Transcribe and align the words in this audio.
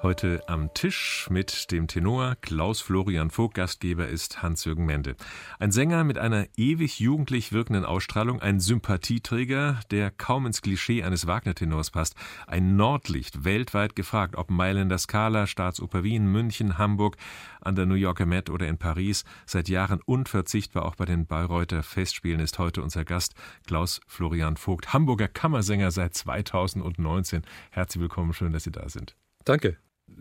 Heute 0.00 0.44
am 0.46 0.72
Tisch 0.74 1.26
mit 1.28 1.72
dem 1.72 1.88
Tenor 1.88 2.36
Klaus 2.40 2.80
Florian 2.80 3.30
Vogt. 3.30 3.54
Gastgeber 3.54 4.06
ist 4.06 4.42
Hans-Jürgen 4.42 4.86
Mende. 4.86 5.16
Ein 5.58 5.72
Sänger 5.72 6.04
mit 6.04 6.18
einer 6.18 6.46
ewig 6.56 7.00
jugendlich 7.00 7.52
wirkenden 7.52 7.84
Ausstrahlung, 7.84 8.40
ein 8.40 8.60
Sympathieträger, 8.60 9.80
der 9.90 10.12
kaum 10.12 10.46
ins 10.46 10.62
Klischee 10.62 11.02
eines 11.02 11.26
Wagner-Tenors 11.26 11.90
passt. 11.90 12.14
Ein 12.46 12.76
Nordlicht, 12.76 13.44
weltweit 13.44 13.96
gefragt, 13.96 14.36
ob 14.36 14.50
Mailänder 14.50 14.98
Scala, 14.98 15.48
Staatsoper 15.48 16.04
Wien, 16.04 16.30
München, 16.30 16.78
Hamburg, 16.78 17.16
an 17.60 17.74
der 17.74 17.86
New 17.86 17.96
Yorker 17.96 18.24
Met 18.24 18.50
oder 18.50 18.68
in 18.68 18.78
Paris. 18.78 19.24
Seit 19.46 19.68
Jahren 19.68 20.00
unverzichtbar 20.00 20.84
auch 20.84 20.94
bei 20.94 21.06
den 21.06 21.26
Bayreuther 21.26 21.82
Festspielen 21.82 22.38
ist 22.38 22.60
heute 22.60 22.84
unser 22.84 23.04
Gast 23.04 23.34
Klaus 23.66 24.00
Florian 24.06 24.56
Vogt, 24.56 24.92
Hamburger 24.92 25.26
Kammersänger 25.26 25.90
seit 25.90 26.14
2019. 26.14 27.42
Herzlich 27.72 28.00
willkommen, 28.00 28.32
schön, 28.32 28.52
dass 28.52 28.62
Sie 28.62 28.70
da 28.70 28.88
sind. 28.88 29.16
Danke. 29.44 29.78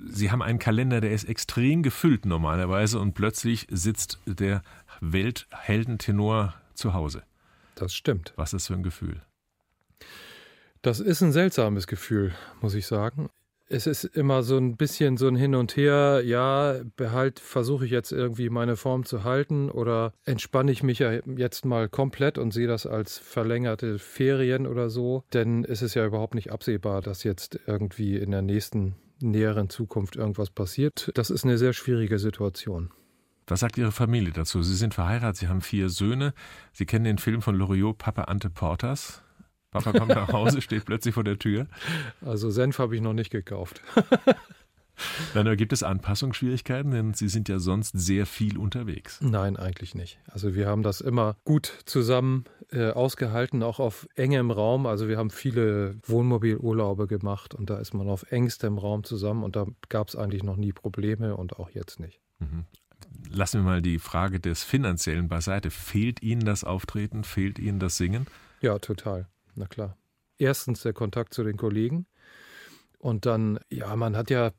Sie 0.09 0.31
haben 0.31 0.41
einen 0.41 0.59
Kalender, 0.59 1.01
der 1.01 1.11
ist 1.11 1.25
extrem 1.25 1.83
gefüllt 1.83 2.25
normalerweise 2.25 2.99
und 2.99 3.13
plötzlich 3.13 3.67
sitzt 3.69 4.19
der 4.25 4.61
Weltheldentenor 5.01 6.53
zu 6.73 6.93
Hause. 6.93 7.23
Das 7.75 7.93
stimmt. 7.93 8.33
Was 8.35 8.53
ist 8.53 8.67
für 8.67 8.73
ein 8.73 8.83
Gefühl? 8.83 9.21
Das 10.81 10.99
ist 10.99 11.21
ein 11.21 11.31
seltsames 11.31 11.87
Gefühl, 11.87 12.33
muss 12.61 12.73
ich 12.73 12.87
sagen. 12.87 13.29
Es 13.69 13.85
ist 13.85 14.05
immer 14.05 14.43
so 14.43 14.57
ein 14.57 14.77
bisschen 14.77 15.17
so 15.17 15.27
ein 15.27 15.35
Hin 15.35 15.53
und 15.53 15.75
Her. 15.75 16.21
Ja, 16.23 16.75
behalt, 16.95 17.41
versuche 17.41 17.85
ich 17.85 17.91
jetzt 17.91 18.13
irgendwie 18.13 18.49
meine 18.49 18.77
Form 18.77 19.03
zu 19.03 19.25
halten 19.25 19.69
oder 19.69 20.13
entspanne 20.23 20.71
ich 20.71 20.83
mich 20.83 20.99
ja 20.99 21.11
jetzt 21.35 21.65
mal 21.65 21.89
komplett 21.89 22.37
und 22.37 22.53
sehe 22.53 22.67
das 22.67 22.85
als 22.85 23.17
verlängerte 23.17 23.99
Ferien 23.99 24.67
oder 24.67 24.89
so. 24.89 25.25
Denn 25.33 25.65
es 25.65 25.81
ist 25.81 25.95
ja 25.95 26.05
überhaupt 26.05 26.33
nicht 26.35 26.51
absehbar, 26.51 27.01
dass 27.01 27.25
jetzt 27.25 27.59
irgendwie 27.67 28.15
in 28.15 28.31
der 28.31 28.41
nächsten 28.41 28.95
näheren 29.19 29.69
Zukunft 29.69 30.15
irgendwas 30.15 30.49
passiert. 30.49 31.11
Das 31.15 31.29
ist 31.29 31.43
eine 31.43 31.57
sehr 31.57 31.73
schwierige 31.73 32.19
Situation. 32.19 32.91
Was 33.47 33.61
sagt 33.61 33.77
Ihre 33.77 33.93
Familie 33.93 34.33
dazu? 34.33 34.61
Sie 34.61 34.75
sind 34.75 34.93
verheiratet, 34.93 35.37
Sie 35.37 35.47
haben 35.47 35.61
vier 35.61 35.89
Söhne. 35.89 36.33
Sie 36.73 36.85
kennen 36.85 37.05
den 37.05 37.17
Film 37.17 37.41
von 37.41 37.55
Loriot, 37.55 37.97
Papa 37.97 38.23
Ante 38.23 38.49
Portas. 38.49 39.23
Papa 39.71 39.93
kommt 39.93 40.09
nach 40.09 40.27
Hause, 40.33 40.61
steht 40.61 40.85
plötzlich 40.85 41.13
vor 41.13 41.23
der 41.23 41.39
Tür. 41.39 41.67
Also 42.21 42.49
Senf 42.49 42.79
habe 42.79 42.95
ich 42.95 43.01
noch 43.01 43.13
nicht 43.13 43.31
gekauft. 43.31 43.81
Dann 45.33 45.55
gibt 45.57 45.73
es 45.73 45.83
Anpassungsschwierigkeiten, 45.83 46.91
denn 46.91 47.13
Sie 47.13 47.27
sind 47.27 47.49
ja 47.49 47.59
sonst 47.59 47.97
sehr 47.97 48.25
viel 48.25 48.57
unterwegs. 48.57 49.19
Nein, 49.21 49.57
eigentlich 49.57 49.95
nicht. 49.95 50.19
Also 50.27 50.55
wir 50.55 50.67
haben 50.67 50.83
das 50.83 51.01
immer 51.01 51.35
gut 51.45 51.71
zusammen 51.85 52.45
äh, 52.71 52.91
ausgehalten, 52.91 53.63
auch 53.63 53.79
auf 53.79 54.07
engem 54.15 54.51
Raum. 54.51 54.85
Also 54.85 55.07
wir 55.07 55.17
haben 55.17 55.29
viele 55.29 55.95
Wohnmobilurlaube 56.05 57.07
gemacht 57.07 57.53
und 57.53 57.69
da 57.69 57.77
ist 57.77 57.93
man 57.93 58.09
auf 58.09 58.31
engstem 58.31 58.77
Raum 58.77 59.03
zusammen 59.03 59.43
und 59.43 59.55
da 59.55 59.65
gab 59.89 60.09
es 60.09 60.15
eigentlich 60.15 60.43
noch 60.43 60.57
nie 60.57 60.73
Probleme 60.73 61.35
und 61.35 61.59
auch 61.59 61.69
jetzt 61.69 61.99
nicht. 61.99 62.19
Mhm. 62.39 62.65
Lassen 63.29 63.61
wir 63.61 63.65
mal 63.65 63.81
die 63.81 63.99
Frage 63.99 64.39
des 64.39 64.63
Finanziellen 64.63 65.27
beiseite. 65.27 65.69
Fehlt 65.69 66.21
Ihnen 66.21 66.45
das 66.45 66.63
Auftreten? 66.63 67.23
Fehlt 67.23 67.59
Ihnen 67.59 67.79
das 67.79 67.97
Singen? 67.97 68.27
Ja, 68.61 68.79
total. 68.79 69.27
Na 69.55 69.65
klar. 69.65 69.97
Erstens 70.37 70.81
der 70.81 70.93
Kontakt 70.93 71.33
zu 71.33 71.43
den 71.43 71.57
Kollegen. 71.57 72.05
Und 72.99 73.25
dann, 73.25 73.59
ja, 73.69 73.95
man 73.95 74.15
hat 74.15 74.29
ja 74.29 74.51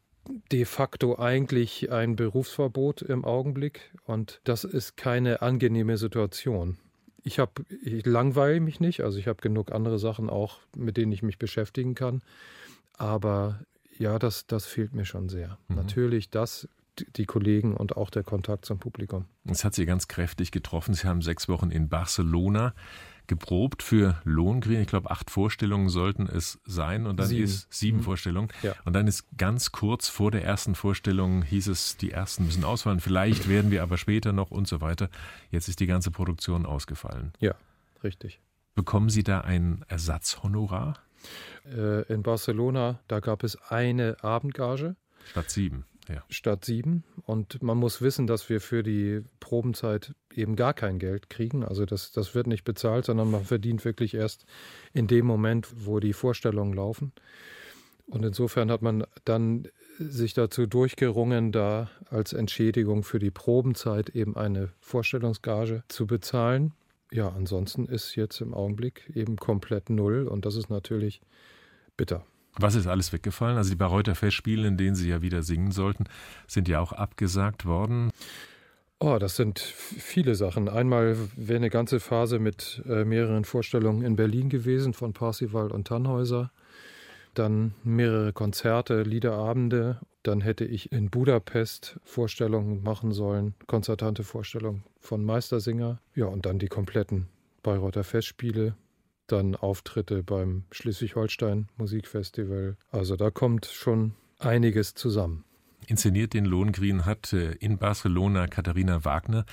de 0.52 0.64
facto 0.64 1.18
eigentlich 1.18 1.90
ein 1.90 2.16
Berufsverbot 2.16 3.02
im 3.02 3.24
Augenblick 3.24 3.92
und 4.04 4.40
das 4.44 4.64
ist 4.64 4.96
keine 4.96 5.42
angenehme 5.42 5.96
Situation. 5.96 6.78
Ich 7.22 7.38
habe, 7.38 7.64
ich 7.82 8.06
langweile 8.06 8.60
mich 8.60 8.80
nicht, 8.80 9.00
also 9.02 9.18
ich 9.18 9.28
habe 9.28 9.42
genug 9.42 9.72
andere 9.72 9.98
Sachen 9.98 10.30
auch, 10.30 10.60
mit 10.76 10.96
denen 10.96 11.12
ich 11.12 11.22
mich 11.22 11.38
beschäftigen 11.38 11.94
kann. 11.94 12.22
Aber 12.94 13.60
ja, 13.98 14.18
das, 14.18 14.46
das 14.46 14.66
fehlt 14.66 14.94
mir 14.94 15.04
schon 15.04 15.28
sehr. 15.28 15.58
Mhm. 15.68 15.76
Natürlich 15.76 16.30
das, 16.30 16.68
die 17.16 17.26
Kollegen 17.26 17.76
und 17.76 17.96
auch 17.96 18.10
der 18.10 18.22
Kontakt 18.22 18.64
zum 18.64 18.78
Publikum. 18.78 19.26
Es 19.44 19.64
hat 19.64 19.74
Sie 19.74 19.86
ganz 19.86 20.08
kräftig 20.08 20.52
getroffen. 20.52 20.94
Sie 20.94 21.06
haben 21.06 21.22
sechs 21.22 21.48
Wochen 21.48 21.70
in 21.70 21.88
Barcelona 21.88 22.74
geprobt 23.28 23.82
für 23.82 24.20
Lohengrin. 24.24 24.80
Ich 24.80 24.88
glaube, 24.88 25.10
acht 25.10 25.30
Vorstellungen 25.30 25.88
sollten 25.88 26.26
es 26.26 26.58
sein 26.64 27.06
und 27.06 27.18
dann 27.18 27.28
sieben. 27.28 27.44
ist 27.44 27.72
sieben 27.72 27.98
mhm. 27.98 28.02
Vorstellungen. 28.02 28.48
Ja. 28.62 28.74
Und 28.84 28.94
dann 28.94 29.06
ist 29.06 29.24
ganz 29.36 29.70
kurz 29.70 30.08
vor 30.08 30.30
der 30.30 30.44
ersten 30.44 30.74
Vorstellung 30.74 31.42
hieß 31.42 31.68
es, 31.68 31.96
die 31.96 32.10
ersten 32.10 32.46
müssen 32.46 32.64
ausfallen. 32.64 33.00
Vielleicht 33.00 33.48
werden 33.48 33.70
wir 33.70 33.82
aber 33.82 33.96
später 33.96 34.32
noch 34.32 34.50
und 34.50 34.66
so 34.66 34.80
weiter. 34.80 35.08
Jetzt 35.50 35.68
ist 35.68 35.80
die 35.80 35.86
ganze 35.86 36.10
Produktion 36.10 36.66
ausgefallen. 36.66 37.32
Ja, 37.38 37.54
richtig. 38.02 38.40
Bekommen 38.74 39.10
Sie 39.10 39.22
da 39.22 39.42
ein 39.42 39.84
Ersatzhonorar? 39.88 40.98
Äh, 41.66 42.02
in 42.12 42.22
Barcelona, 42.22 43.00
da 43.08 43.20
gab 43.20 43.42
es 43.44 43.60
eine 43.70 44.16
Abendgage. 44.22 44.96
Statt 45.30 45.50
sieben 45.50 45.84
ja. 46.08 46.24
statt 46.28 46.64
sieben. 46.64 47.04
Und 47.26 47.62
man 47.62 47.78
muss 47.78 48.02
wissen, 48.02 48.26
dass 48.26 48.48
wir 48.48 48.60
für 48.60 48.82
die 48.82 49.22
Probenzeit 49.40 50.14
eben 50.34 50.56
gar 50.56 50.74
kein 50.74 50.98
Geld 50.98 51.30
kriegen. 51.30 51.64
Also 51.64 51.84
das, 51.84 52.12
das 52.12 52.34
wird 52.34 52.46
nicht 52.46 52.64
bezahlt, 52.64 53.04
sondern 53.04 53.30
man 53.30 53.44
verdient 53.44 53.84
wirklich 53.84 54.14
erst 54.14 54.44
in 54.92 55.06
dem 55.06 55.26
Moment, 55.26 55.68
wo 55.86 56.00
die 56.00 56.12
Vorstellungen 56.12 56.72
laufen. 56.72 57.12
Und 58.06 58.24
insofern 58.24 58.70
hat 58.70 58.82
man 58.82 59.04
dann 59.24 59.68
sich 59.98 60.32
dazu 60.32 60.66
durchgerungen, 60.66 61.52
da 61.52 61.90
als 62.08 62.32
Entschädigung 62.32 63.02
für 63.02 63.18
die 63.18 63.30
Probenzeit 63.30 64.10
eben 64.10 64.36
eine 64.36 64.70
Vorstellungsgage 64.80 65.82
zu 65.88 66.06
bezahlen. 66.06 66.72
Ja, 67.10 67.30
ansonsten 67.30 67.86
ist 67.86 68.14
jetzt 68.14 68.40
im 68.40 68.54
Augenblick 68.54 69.10
eben 69.14 69.36
komplett 69.36 69.90
null 69.90 70.28
und 70.28 70.46
das 70.46 70.56
ist 70.56 70.70
natürlich 70.70 71.20
bitter. 71.96 72.24
Was 72.60 72.74
ist 72.74 72.86
alles 72.86 73.12
weggefallen? 73.12 73.56
Also 73.56 73.70
die 73.70 73.76
Bayreuther 73.76 74.14
Festspiele, 74.14 74.66
in 74.66 74.76
denen 74.76 74.96
Sie 74.96 75.08
ja 75.08 75.22
wieder 75.22 75.42
singen 75.42 75.70
sollten, 75.70 76.04
sind 76.46 76.68
ja 76.68 76.80
auch 76.80 76.92
abgesagt 76.92 77.64
worden. 77.64 78.10
Oh, 79.00 79.18
das 79.20 79.36
sind 79.36 79.60
viele 79.60 80.34
Sachen. 80.34 80.68
Einmal 80.68 81.16
wäre 81.36 81.56
eine 81.56 81.70
ganze 81.70 82.00
Phase 82.00 82.40
mit 82.40 82.82
äh, 82.88 83.04
mehreren 83.04 83.44
Vorstellungen 83.44 84.02
in 84.02 84.16
Berlin 84.16 84.48
gewesen 84.48 84.92
von 84.92 85.12
Parsival 85.12 85.70
und 85.70 85.86
Tannhäuser. 85.86 86.50
Dann 87.34 87.74
mehrere 87.84 88.32
Konzerte, 88.32 89.02
Liederabende. 89.02 90.00
Dann 90.24 90.40
hätte 90.40 90.64
ich 90.64 90.90
in 90.90 91.10
Budapest 91.10 92.00
Vorstellungen 92.02 92.82
machen 92.82 93.12
sollen, 93.12 93.54
konzertante 93.68 94.24
Vorstellungen 94.24 94.82
von 94.98 95.24
Meistersinger. 95.24 96.00
Ja, 96.16 96.26
und 96.26 96.44
dann 96.44 96.58
die 96.58 96.66
kompletten 96.66 97.28
Bayreuther 97.62 98.02
Festspiele 98.02 98.74
dann 99.28 99.54
Auftritte 99.56 100.22
beim 100.22 100.64
Schleswig-Holstein 100.72 101.68
Musikfestival. 101.76 102.76
Also 102.90 103.16
da 103.16 103.30
kommt 103.30 103.66
schon 103.66 104.14
einiges 104.38 104.94
zusammen. 104.94 105.44
Inszeniert 105.86 106.34
den 106.34 106.44
Lohengrin 106.44 107.06
hat 107.06 107.32
äh, 107.32 107.52
in 107.52 107.78
Barcelona 107.78 108.46
Katharina 108.46 109.04
Wagner, 109.06 109.46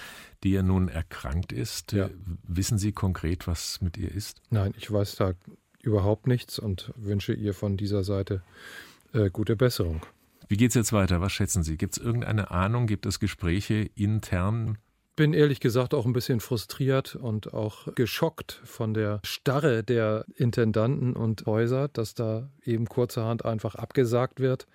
die 0.44 0.52
ja 0.52 0.64
nun 0.64 0.90
erkrankt 0.90 1.54
ist. 1.54 1.94
Ja. 1.94 2.08
Äh, 2.08 2.10
wissen 2.44 2.78
Sie 2.78 2.92
konkret, 2.92 3.48
was 3.48 3.80
mit 3.80 3.96
ihr 3.96 4.12
ist? 4.12 4.42
Nein, 4.50 4.74
ich 4.78 4.92
weiß 4.92 5.16
da 5.16 5.34
überhaupt 5.82 6.28
nichts 6.28 6.60
und 6.60 6.92
wünsche 6.98 7.34
ihr 7.34 7.54
von 7.54 7.78
dieser 7.78 8.04
Seite 8.04 8.42
äh, 9.14 9.30
gute 9.30 9.56
Besserung. 9.56 10.02
Wie 10.48 10.58
geht 10.58 10.70
es 10.70 10.76
jetzt 10.76 10.94
weiter? 10.94 11.22
Was 11.22 11.32
schätzen 11.32 11.64
Sie? 11.64 11.78
Gibt 11.78 11.98
es 11.98 12.04
irgendeine 12.04 12.52
Ahnung? 12.52 12.86
Gibt 12.86 13.06
es 13.06 13.20
Gespräche 13.20 13.90
intern? 13.96 14.78
Bin 15.16 15.34
ehrlich 15.34 15.60
gesagt 15.60 15.94
auch 15.94 16.06
ein 16.06 16.14
bisschen 16.14 16.40
frustriert 16.40 17.16
und 17.16 17.54
auch 17.54 17.94
geschockt 17.96 18.62
von 18.64 18.94
der 18.94 19.22
Starre 19.24 19.84
der 19.84 20.26
Intendanten 20.36 21.14
und 21.14 21.46
Häuser, 21.46 21.88
dass 21.88 22.14
da 22.14 22.50
eben 22.64 22.86
kurzerhand 22.88 23.46
einfach 23.46 23.76
abgesagt 23.76 24.40
wird. 24.40 24.68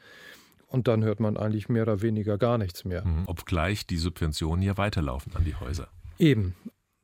Und 0.67 0.87
dann 0.87 1.03
hört 1.03 1.21
man 1.21 1.37
eigentlich 1.37 1.69
mehr 1.69 1.83
oder 1.83 2.01
weniger 2.01 2.39
gar 2.39 2.57
nichts 2.57 2.85
mehr. 2.85 3.05
Mhm. 3.05 3.25
Obgleich 3.27 3.87
die 3.87 3.97
Subventionen 3.97 4.63
ja 4.63 4.77
weiterlaufen 4.77 5.35
an 5.35 5.45
die 5.45 5.57
Häuser. 5.57 5.89
Eben. 6.19 6.55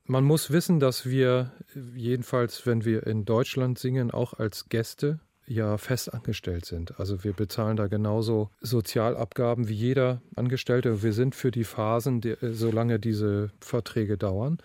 Man 0.04 0.22
muss 0.22 0.52
wissen, 0.52 0.78
dass 0.78 1.06
wir 1.06 1.52
jedenfalls, 1.96 2.64
wenn 2.64 2.84
wir 2.84 3.08
in 3.08 3.24
Deutschland 3.24 3.76
singen, 3.76 4.12
auch 4.12 4.34
als 4.34 4.68
Gäste 4.68 5.18
ja 5.46 5.78
fest 5.78 6.12
angestellt 6.12 6.64
sind. 6.64 6.98
Also 6.98 7.24
wir 7.24 7.32
bezahlen 7.32 7.76
da 7.76 7.86
genauso 7.86 8.50
Sozialabgaben 8.60 9.68
wie 9.68 9.74
jeder 9.74 10.22
Angestellte. 10.34 11.02
Wir 11.02 11.12
sind 11.12 11.34
für 11.34 11.50
die 11.50 11.64
Phasen, 11.64 12.20
die, 12.20 12.36
solange 12.40 12.98
diese 12.98 13.50
Verträge 13.60 14.18
dauern, 14.18 14.58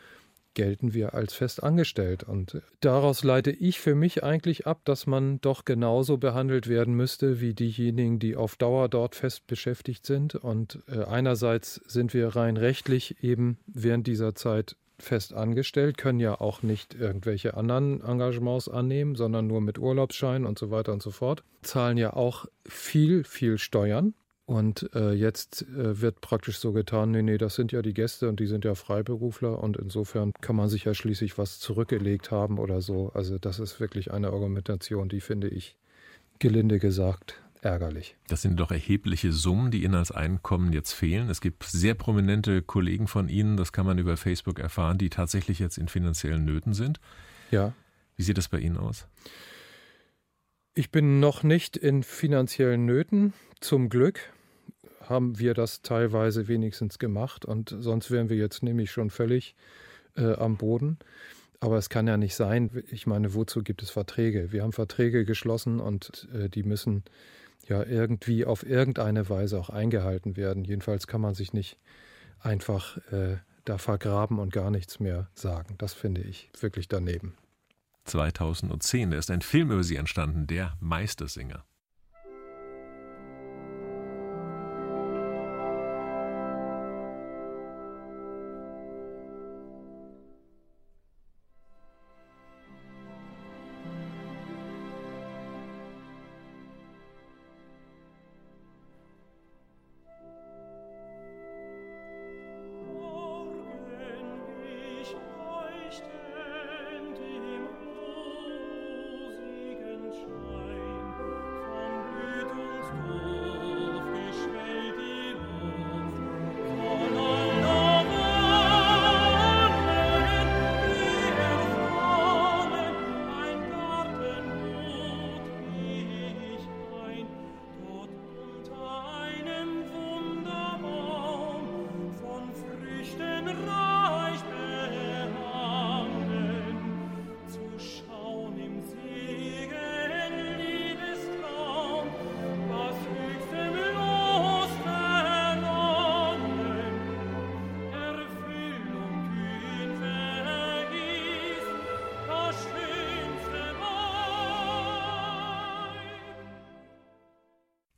gelten 0.53 0.93
wir 0.93 1.13
als 1.13 1.33
fest 1.33 1.63
angestellt. 1.63 2.23
Und 2.23 2.61
daraus 2.81 3.23
leite 3.23 3.51
ich 3.51 3.79
für 3.79 3.95
mich 3.95 4.23
eigentlich 4.23 4.67
ab, 4.67 4.81
dass 4.85 5.07
man 5.07 5.39
doch 5.41 5.65
genauso 5.65 6.17
behandelt 6.17 6.67
werden 6.67 6.93
müsste 6.93 7.39
wie 7.41 7.53
diejenigen, 7.53 8.19
die 8.19 8.35
auf 8.35 8.55
Dauer 8.55 8.89
dort 8.89 9.15
fest 9.15 9.47
beschäftigt 9.47 10.05
sind. 10.05 10.35
Und 10.35 10.79
äh, 10.87 11.03
einerseits 11.03 11.75
sind 11.87 12.13
wir 12.13 12.35
rein 12.35 12.57
rechtlich 12.57 13.23
eben 13.23 13.59
während 13.67 14.07
dieser 14.07 14.35
Zeit 14.35 14.75
fest 15.01 15.33
angestellt, 15.33 15.97
können 15.97 16.19
ja 16.19 16.39
auch 16.39 16.63
nicht 16.63 16.93
irgendwelche 16.93 17.55
anderen 17.55 18.01
Engagements 18.01 18.67
annehmen, 18.67 19.15
sondern 19.15 19.47
nur 19.47 19.61
mit 19.61 19.77
Urlaubsschein 19.79 20.45
und 20.45 20.57
so 20.57 20.71
weiter 20.71 20.93
und 20.93 21.01
so 21.01 21.11
fort. 21.11 21.43
Zahlen 21.61 21.97
ja 21.97 22.13
auch 22.13 22.45
viel, 22.65 23.23
viel 23.23 23.57
Steuern. 23.57 24.13
Und 24.45 24.89
äh, 24.95 25.13
jetzt 25.13 25.61
äh, 25.61 26.01
wird 26.01 26.19
praktisch 26.19 26.57
so 26.57 26.73
getan, 26.73 27.11
nee, 27.11 27.21
nee, 27.21 27.37
das 27.37 27.55
sind 27.55 27.71
ja 27.71 27.81
die 27.81 27.93
Gäste 27.93 28.27
und 28.27 28.39
die 28.41 28.47
sind 28.47 28.65
ja 28.65 28.75
Freiberufler 28.75 29.63
und 29.63 29.77
insofern 29.77 30.33
kann 30.41 30.57
man 30.57 30.67
sich 30.67 30.83
ja 30.83 30.93
schließlich 30.93 31.37
was 31.37 31.59
zurückgelegt 31.59 32.31
haben 32.31 32.59
oder 32.59 32.81
so. 32.81 33.11
Also 33.13 33.37
das 33.37 33.59
ist 33.59 33.79
wirklich 33.79 34.11
eine 34.11 34.27
Argumentation, 34.27 35.07
die 35.07 35.21
finde 35.21 35.47
ich 35.47 35.77
gelinde 36.39 36.79
gesagt 36.79 37.41
ärgerlich. 37.61 38.15
Das 38.27 38.41
sind 38.41 38.59
doch 38.59 38.71
erhebliche 38.71 39.31
Summen, 39.31 39.71
die 39.71 39.83
Ihnen 39.83 39.95
als 39.95 40.11
Einkommen 40.11 40.73
jetzt 40.73 40.93
fehlen. 40.93 41.29
Es 41.29 41.41
gibt 41.41 41.63
sehr 41.63 41.93
prominente 41.93 42.61
Kollegen 42.61 43.07
von 43.07 43.29
Ihnen, 43.29 43.57
das 43.57 43.71
kann 43.71 43.85
man 43.85 43.97
über 43.97 44.17
Facebook 44.17 44.59
erfahren, 44.59 44.97
die 44.97 45.09
tatsächlich 45.09 45.59
jetzt 45.59 45.77
in 45.77 45.87
finanziellen 45.87 46.43
Nöten 46.43 46.73
sind. 46.73 46.99
Ja. 47.51 47.73
Wie 48.15 48.23
sieht 48.23 48.37
das 48.37 48.49
bei 48.49 48.59
Ihnen 48.59 48.77
aus? 48.77 49.07
Ich 50.73 50.91
bin 50.91 51.19
noch 51.19 51.43
nicht 51.43 51.77
in 51.77 52.03
finanziellen 52.03 52.85
Nöten. 52.85 53.33
Zum 53.59 53.89
Glück 53.89 54.19
haben 55.01 55.37
wir 55.37 55.53
das 55.53 55.81
teilweise 55.81 56.47
wenigstens 56.47 56.97
gemacht 56.97 57.45
und 57.45 57.75
sonst 57.79 58.09
wären 58.09 58.29
wir 58.29 58.37
jetzt 58.37 58.63
nämlich 58.63 58.91
schon 58.91 59.09
völlig 59.09 59.55
äh, 60.15 60.33
am 60.33 60.57
Boden. 60.57 60.97
Aber 61.59 61.77
es 61.77 61.89
kann 61.89 62.07
ja 62.07 62.17
nicht 62.17 62.35
sein. 62.35 62.83
Ich 62.89 63.05
meine, 63.05 63.35
wozu 63.35 63.61
gibt 63.61 63.83
es 63.83 63.91
Verträge? 63.91 64.51
Wir 64.51 64.63
haben 64.63 64.71
Verträge 64.71 65.25
geschlossen 65.25 65.79
und 65.79 66.27
äh, 66.33 66.49
die 66.49 66.63
müssen 66.63 67.03
ja 67.67 67.83
irgendwie 67.83 68.45
auf 68.45 68.65
irgendeine 68.65 69.29
Weise 69.29 69.59
auch 69.59 69.69
eingehalten 69.69 70.37
werden. 70.37 70.63
Jedenfalls 70.63 71.07
kann 71.07 71.21
man 71.21 71.33
sich 71.33 71.53
nicht 71.53 71.77
einfach 72.39 72.97
äh, 73.11 73.37
da 73.65 73.77
vergraben 73.77 74.39
und 74.39 74.51
gar 74.51 74.71
nichts 74.71 74.99
mehr 74.99 75.29
sagen. 75.33 75.75
Das 75.77 75.93
finde 75.93 76.21
ich 76.21 76.49
wirklich 76.59 76.87
daneben. 76.87 77.35
2010, 78.05 79.11
da 79.11 79.17
ist 79.17 79.29
ein 79.29 79.41
Film 79.41 79.71
über 79.71 79.83
sie 79.83 79.95
entstanden, 79.95 80.47
der 80.47 80.75
Meistersinger. 80.79 81.63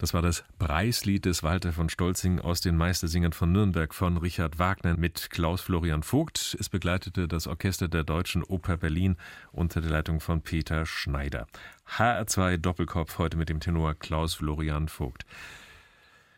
Das 0.03 0.13
war 0.13 0.21
das 0.21 0.43
Preislied 0.59 1.23
des 1.23 1.43
Walter 1.43 1.71
von 1.71 1.87
Stolzing 1.87 2.41
aus 2.41 2.59
den 2.59 2.75
Meistersingern 2.75 3.31
von 3.31 3.53
Nürnberg 3.53 3.93
von 3.93 4.17
Richard 4.17 4.59
Wagner 4.59 4.97
mit 4.97 5.29
Klaus 5.29 5.61
Florian 5.61 6.03
Vogt. 6.03 6.57
Es 6.59 6.67
begleitete 6.67 7.29
das 7.29 7.47
Orchester 7.47 7.87
der 7.87 8.03
Deutschen 8.03 8.43
Oper 8.43 8.75
Berlin 8.75 9.15
unter 9.53 9.79
der 9.79 9.91
Leitung 9.91 10.19
von 10.19 10.41
Peter 10.41 10.85
Schneider. 10.85 11.47
HR2 11.87 12.57
Doppelkopf 12.57 13.17
heute 13.17 13.37
mit 13.37 13.47
dem 13.47 13.61
Tenor 13.61 13.93
Klaus 13.93 14.33
Florian 14.33 14.89
Vogt. 14.89 15.25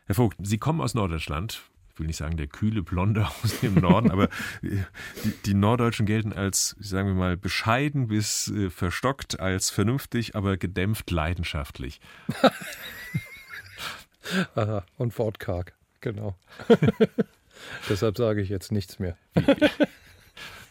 Herr 0.04 0.14
Vogt, 0.14 0.36
Sie 0.40 0.58
kommen 0.58 0.80
aus 0.80 0.94
Norddeutschland. 0.94 1.62
Ich 1.92 1.98
will 1.98 2.06
nicht 2.06 2.18
sagen 2.18 2.36
der 2.36 2.46
kühle 2.46 2.84
Blonde 2.84 3.26
aus 3.42 3.58
dem 3.58 3.74
Norden, 3.74 4.12
aber 4.12 4.28
die, 4.62 4.84
die, 5.44 5.54
Norddeutschen 5.54 6.06
gelten 6.06 6.32
als, 6.32 6.76
sagen 6.78 7.08
wir 7.08 7.14
mal, 7.16 7.36
bescheiden 7.36 8.06
bis 8.06 8.46
äh, 8.46 8.70
verstockt, 8.70 9.40
als 9.40 9.70
vernünftig, 9.70 10.36
aber 10.36 10.56
gedämpft 10.56 11.10
leidenschaftlich. 11.10 12.00
Aha, 14.54 14.84
und 14.96 15.18
wortkarg, 15.18 15.74
genau. 16.00 16.36
Deshalb 17.88 18.16
sage 18.16 18.42
ich 18.42 18.48
jetzt 18.48 18.72
nichts 18.72 18.98
mehr. 18.98 19.16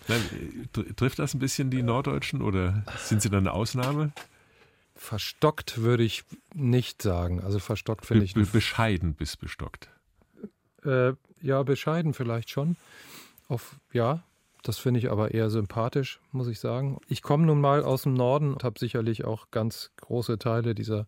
Nein, 0.08 0.70
trifft 0.96 1.18
das 1.20 1.34
ein 1.34 1.40
bisschen 1.40 1.72
die 1.72 1.82
Norddeutschen 1.82 2.42
oder 2.42 2.84
sind 2.98 3.22
sie 3.22 3.30
dann 3.30 3.48
eine 3.48 3.54
Ausnahme? 3.54 4.12
Verstockt 4.96 5.80
würde 5.80 6.04
ich 6.04 6.24
nicht 6.54 7.02
sagen. 7.02 7.42
Also 7.42 7.60
verstockt 7.60 8.06
finde 8.06 8.24
ich. 8.24 8.34
Be 8.34 8.46
bescheiden 8.46 9.16
bis 9.16 9.36
bestockt. 9.36 9.90
Äh, 10.84 11.14
ja, 11.42 11.64
bescheiden 11.64 12.14
vielleicht 12.14 12.50
schon. 12.50 12.78
Auf, 13.48 13.76
ja, 13.92 14.24
das 14.64 14.78
finde 14.78 15.00
ich 15.00 15.12
aber 15.12 15.34
eher 15.34 15.50
sympathisch, 15.50 16.20
muss 16.32 16.48
ich 16.48 16.60
sagen. 16.60 17.00
Ich 17.08 17.22
komme 17.22 17.46
nun 17.46 17.62
mal 17.62 17.84
aus 17.84 18.04
dem 18.04 18.14
Norden 18.14 18.54
und 18.54 18.64
habe 18.64 18.80
sicherlich 18.80 19.26
auch 19.26 19.52
ganz 19.52 19.92
große 19.98 20.40
Teile 20.40 20.74
dieser 20.74 21.08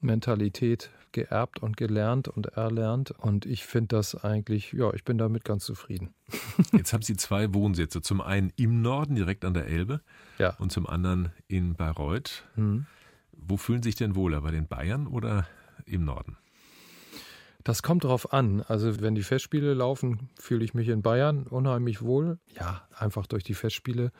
Mentalität 0.00 0.90
geerbt 1.12 1.62
und 1.62 1.76
gelernt 1.76 2.28
und 2.28 2.46
erlernt. 2.46 3.10
Und 3.10 3.46
ich 3.46 3.64
finde 3.64 3.96
das 3.96 4.14
eigentlich, 4.14 4.72
ja, 4.72 4.92
ich 4.94 5.04
bin 5.04 5.18
damit 5.18 5.44
ganz 5.44 5.64
zufrieden. 5.64 6.14
Jetzt 6.72 6.92
haben 6.92 7.02
Sie 7.02 7.16
zwei 7.16 7.52
Wohnsitze. 7.54 8.02
Zum 8.02 8.20
einen 8.20 8.52
im 8.56 8.82
Norden, 8.82 9.14
direkt 9.14 9.44
an 9.44 9.54
der 9.54 9.66
Elbe, 9.66 10.00
ja. 10.38 10.54
und 10.58 10.72
zum 10.72 10.86
anderen 10.86 11.32
in 11.48 11.74
Bayreuth. 11.74 12.44
Mhm. 12.56 12.86
Wo 13.32 13.56
fühlen 13.56 13.82
Sie 13.82 13.88
sich 13.88 13.96
denn 13.96 14.14
wohler, 14.14 14.40
bei 14.42 14.50
den 14.50 14.68
Bayern 14.68 15.06
oder 15.06 15.46
im 15.86 16.04
Norden? 16.04 16.36
Das 17.64 17.82
kommt 17.82 18.04
darauf 18.04 18.32
an. 18.32 18.62
Also 18.62 19.00
wenn 19.00 19.14
die 19.14 19.22
Festspiele 19.22 19.74
laufen, 19.74 20.30
fühle 20.38 20.64
ich 20.64 20.74
mich 20.74 20.88
in 20.88 21.02
Bayern 21.02 21.46
unheimlich 21.46 22.02
wohl. 22.02 22.38
Ja, 22.58 22.86
einfach 22.96 23.26
durch 23.26 23.44
die 23.44 23.54
Festspiele. 23.54 24.12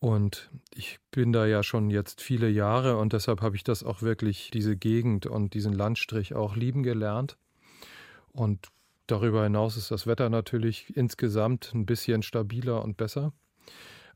Und 0.00 0.50
ich 0.74 1.00
bin 1.10 1.32
da 1.32 1.46
ja 1.46 1.62
schon 1.62 1.90
jetzt 1.90 2.20
viele 2.20 2.48
Jahre 2.48 2.96
und 2.98 3.12
deshalb 3.12 3.40
habe 3.40 3.56
ich 3.56 3.64
das 3.64 3.82
auch 3.82 4.00
wirklich, 4.02 4.50
diese 4.52 4.76
Gegend 4.76 5.26
und 5.26 5.54
diesen 5.54 5.72
Landstrich 5.72 6.34
auch 6.34 6.54
lieben 6.54 6.84
gelernt. 6.84 7.36
Und 8.32 8.68
darüber 9.08 9.42
hinaus 9.42 9.76
ist 9.76 9.90
das 9.90 10.06
Wetter 10.06 10.30
natürlich 10.30 10.96
insgesamt 10.96 11.72
ein 11.74 11.84
bisschen 11.84 12.22
stabiler 12.22 12.84
und 12.84 12.96
besser. 12.96 13.32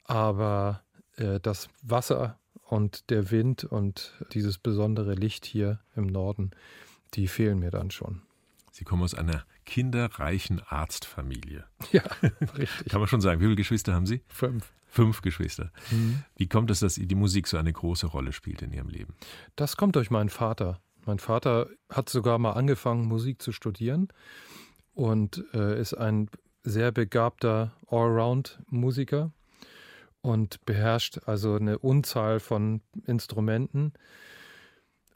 Aber 0.05 0.85
äh, 1.17 1.41
das 1.41 1.69
Wasser 1.83 2.39
und 2.63 3.11
der 3.11 3.31
Wind 3.33 3.65
und 3.65 4.15
dieses 4.33 4.59
besondere 4.59 5.15
Licht 5.15 5.45
hier 5.45 5.81
im 5.97 6.07
Norden, 6.07 6.53
die 7.15 7.27
fehlen 7.27 7.59
mir 7.59 7.71
dann 7.71 7.91
schon. 7.91 8.23
Sie 8.71 8.85
kommen 8.85 9.03
aus 9.03 9.15
einer 9.15 9.45
kinderreichen 9.67 10.61
Arztfamilie. 10.61 11.65
Ja, 11.91 12.03
richtig. 12.57 12.89
Kann 12.89 13.01
man 13.01 13.09
schon 13.09 13.21
sagen. 13.21 13.41
Wie 13.41 13.45
viele 13.45 13.57
Geschwister 13.57 13.93
haben 13.93 14.07
Sie? 14.07 14.23
Fünf. 14.29 14.73
Fünf 14.93 15.23
Geschwister. 15.23 15.73
Mhm. 15.91 16.23
Wie 16.37 16.49
kommt 16.49 16.71
es, 16.71 16.81
dass 16.81 16.97
die 16.97 17.15
Musik 17.15 17.49
so 17.49 17.57
eine 17.57 17.73
große 17.73 18.07
Rolle 18.07 18.35
spielt 18.35 18.61
in 18.61 18.73
Ihrem 18.73 18.91
Leben? 18.91 19.15
Das 19.57 19.79
kommt 19.79 19.97
durch 19.97 20.11
meinen 20.11 20.29
Vater. 20.29 20.83
Mein 21.07 21.19
Vater 21.19 21.69
hat 21.89 22.11
sogar 22.11 22.39
mal 22.39 22.53
angefangen, 22.53 23.09
Musik 23.09 23.41
zu 23.41 23.53
studieren 23.53 24.09
und 24.93 25.43
äh, 25.55 25.81
ist 25.81 25.95
ein 25.95 26.29
sehr 26.63 26.93
begabter 26.93 27.73
Allround-Musiker 27.89 29.33
und 30.21 30.63
beherrscht 30.67 31.21
also 31.25 31.55
eine 31.55 31.79
Unzahl 31.79 32.39
von 32.39 32.83
Instrumenten 33.07 33.95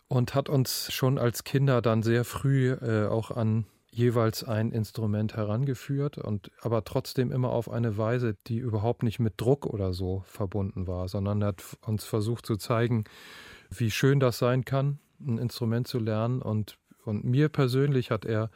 und 0.09 0.35
hat 0.35 0.49
uns 0.49 0.91
schon 0.91 1.19
als 1.19 1.45
Kinder 1.45 1.83
dann 1.83 2.03
sehr 2.03 2.25
früh 2.25 2.71
äh, 2.71 3.09
auch 3.09 3.31
an 3.31 3.67
jeweils 3.97 4.45
ein 4.45 4.73
Instrument 4.73 5.37
herangeführt 5.37 6.19
und 6.19 6.51
aber 6.61 6.85
trotzdem 6.85 7.33
immer 7.33 7.51
auf 7.51 7.71
eine 7.71 7.97
Weise, 7.97 8.37
die 8.47 8.59
überhaupt 8.59 9.03
nicht 9.03 9.19
mit 9.19 9.35
Druck 9.39 9.67
oder 9.67 9.93
so 9.93 10.23
verbunden 10.27 10.87
war, 10.87 11.09
sondern 11.09 11.43
hat 11.43 11.63
uns 11.87 12.05
versucht 12.05 12.45
zu 12.47 12.57
zeigen, 12.57 13.05
wie 13.71 13.91
schön 13.91 14.21
das 14.21 14.39
sein 14.39 14.65
kann, 14.65 14.99
ein 15.21 15.39
Instrument 15.39 15.89
zu 15.89 15.99
lernen. 15.99 16.43
Und 16.43 16.79
und 17.07 17.25
mir 17.25 17.49
persönlich 17.49 18.11
hat 18.11 18.25
er 18.25 18.51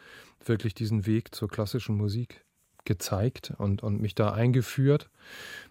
wirklich 0.45 0.75
diesen 0.75 1.07
Weg 1.07 1.35
zur 1.35 1.49
klassischen 1.49 1.97
Musik 1.97 2.45
gezeigt 2.85 3.53
und, 3.59 3.83
und 3.83 4.01
mich 4.01 4.15
da 4.15 4.33
eingeführt 4.33 5.11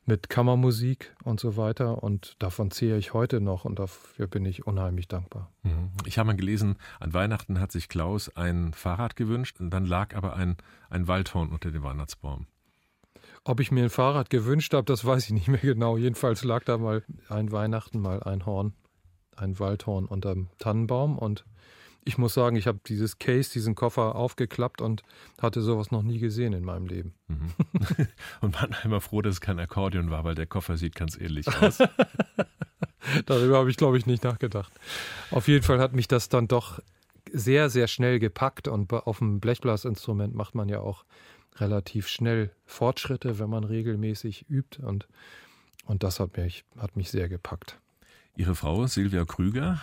mit 0.06 0.30
Kammermusik 0.30 1.16
und 1.24 1.40
so 1.40 1.58
weiter. 1.58 2.04
Und 2.04 2.36
davon 2.40 2.72
zähle 2.72 2.98
ich 2.98 3.14
heute 3.14 3.42
noch 3.42 3.66
und 3.66 3.80
dafür 3.80 4.28
bin 4.28 4.46
ich 4.46 4.66
unheimlich 4.66 5.08
dankbar. 5.08 5.52
Mhm. 5.64 5.92
Ich 6.06 6.18
habe 6.18 6.28
mal 6.28 6.36
gelesen, 6.36 6.78
an 7.00 7.14
Weihnachten 7.14 7.60
hat 7.60 7.72
sich 7.72 7.90
Klaus 7.90 8.36
ein 8.36 8.74
Fahrrad 8.74 9.16
gewünscht 9.16 9.60
und 9.60 9.70
dann 9.70 9.86
lag 9.86 10.16
aber 10.16 10.36
ein, 10.36 10.58
ein 10.90 11.08
Waldhorn 11.08 11.50
unter 11.50 11.72
dem 11.72 11.84
Weihnachtsbaum. 11.84 12.48
Ob 13.44 13.60
ich 13.60 13.72
mir 13.72 13.84
ein 13.84 13.90
Fahrrad 13.90 14.30
gewünscht 14.30 14.74
habe, 14.74 14.86
das 14.86 15.06
weiß 15.06 15.26
ich 15.26 15.32
nicht 15.32 15.48
mehr 15.48 15.60
genau. 15.62 15.98
Jedenfalls 15.98 16.44
lag 16.44 16.64
da 16.64 16.78
mal 16.78 17.04
ein 17.30 17.52
Weihnachten 17.52 18.00
mal 18.00 18.22
ein 18.24 18.46
Horn 18.46 18.74
ein 19.40 19.60
Waldhorn 19.60 20.06
unterm 20.06 20.50
Tannenbaum 20.58 21.18
und 21.18 21.46
ich 22.06 22.18
muss 22.18 22.34
sagen, 22.34 22.56
ich 22.56 22.68
habe 22.68 22.80
dieses 22.88 23.20
Case, 23.20 23.52
diesen 23.52 23.76
Koffer 23.76 24.16
aufgeklappt 24.16 24.82
und 24.82 25.04
hatte 25.42 25.62
sowas 25.62 25.92
noch 25.92 26.02
nie 26.02 26.20
gesehen 26.20 26.54
in 26.54 26.64
meinem 26.64 26.88
Leben. 26.88 27.14
Mhm. 27.28 27.52
und 28.42 28.56
war 28.56 28.70
immer 28.84 29.02
froh, 29.02 29.22
dass 29.22 29.36
es 29.36 29.42
kein 29.42 29.60
Akkordeon 29.60 30.10
war, 30.10 30.24
weil 30.24 30.36
der 30.36 30.48
Koffer 30.48 30.78
sieht 30.78 30.96
ganz 30.96 31.18
ähnlich 31.18 31.48
aus. 31.62 31.80
Darüber 33.26 33.58
habe 33.58 33.70
ich, 33.70 33.78
glaube 33.78 33.98
ich, 33.98 34.06
nicht 34.06 34.24
nachgedacht. 34.24 34.72
Auf 35.32 35.48
jeden 35.48 35.64
Fall 35.64 35.80
hat 35.80 35.94
mich 35.94 36.08
das 36.08 36.30
dann 36.30 36.48
doch 36.48 36.80
sehr, 37.32 37.70
sehr 37.70 37.88
schnell 37.88 38.20
gepackt 38.20 38.68
und 38.68 38.92
auf 38.92 39.20
dem 39.20 39.40
Blechblasinstrument 39.40 40.34
macht 40.34 40.56
man 40.56 40.70
ja 40.70 40.80
auch 40.80 41.06
relativ 41.58 42.08
schnell 42.08 42.52
Fortschritte, 42.66 43.40
wenn 43.40 43.50
man 43.50 43.64
regelmäßig 43.64 44.50
übt 44.50 44.82
und, 44.82 45.08
und 45.86 46.04
das 46.04 46.20
hat 46.20 46.38
mich, 46.38 46.64
hat 46.78 46.96
mich 46.96 47.12
sehr 47.12 47.30
gepackt. 47.30 47.80
Ihre 48.40 48.56
Frau 48.56 48.88
Silvia 48.88 49.26
Krüger, 49.26 49.82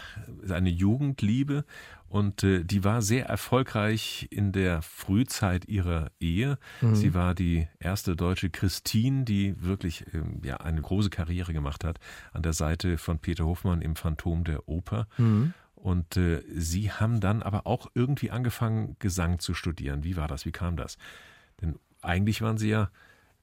eine 0.48 0.70
Jugendliebe 0.70 1.66
und 2.08 2.42
äh, 2.42 2.64
die 2.64 2.84
war 2.84 3.02
sehr 3.02 3.26
erfolgreich 3.26 4.28
in 4.30 4.50
der 4.50 4.80
Frühzeit 4.80 5.68
ihrer 5.68 6.10
Ehe. 6.20 6.56
Mhm. 6.80 6.94
Sie 6.94 7.12
war 7.12 7.34
die 7.34 7.68
erste 7.80 8.16
deutsche 8.16 8.48
Christine, 8.48 9.25
die 9.25 9.62
wirklich 9.62 10.06
ähm, 10.14 10.40
ja 10.42 10.56
eine 10.56 10.80
große 10.80 11.10
Karriere 11.10 11.52
gemacht 11.52 11.84
hat 11.84 11.98
an 12.32 12.40
der 12.40 12.54
Seite 12.54 12.96
von 12.96 13.18
Peter 13.18 13.44
Hofmann 13.44 13.82
im 13.82 13.94
Phantom 13.94 14.42
der 14.44 14.66
Oper. 14.66 15.06
Mhm. 15.18 15.52
Und 15.75 16.16
äh, 16.16 16.42
Sie 16.48 16.90
haben 16.90 17.20
dann 17.20 17.42
aber 17.42 17.66
auch 17.66 17.90
irgendwie 17.92 18.30
angefangen, 18.30 18.96
Gesang 19.00 19.38
zu 19.38 19.52
studieren. 19.52 20.02
Wie 20.02 20.16
war 20.16 20.28
das? 20.28 20.46
Wie 20.46 20.52
kam 20.52 20.78
das? 20.78 20.96
Denn 21.60 21.78
eigentlich 22.00 22.40
waren 22.40 22.56
Sie 22.56 22.70
ja 22.70 22.90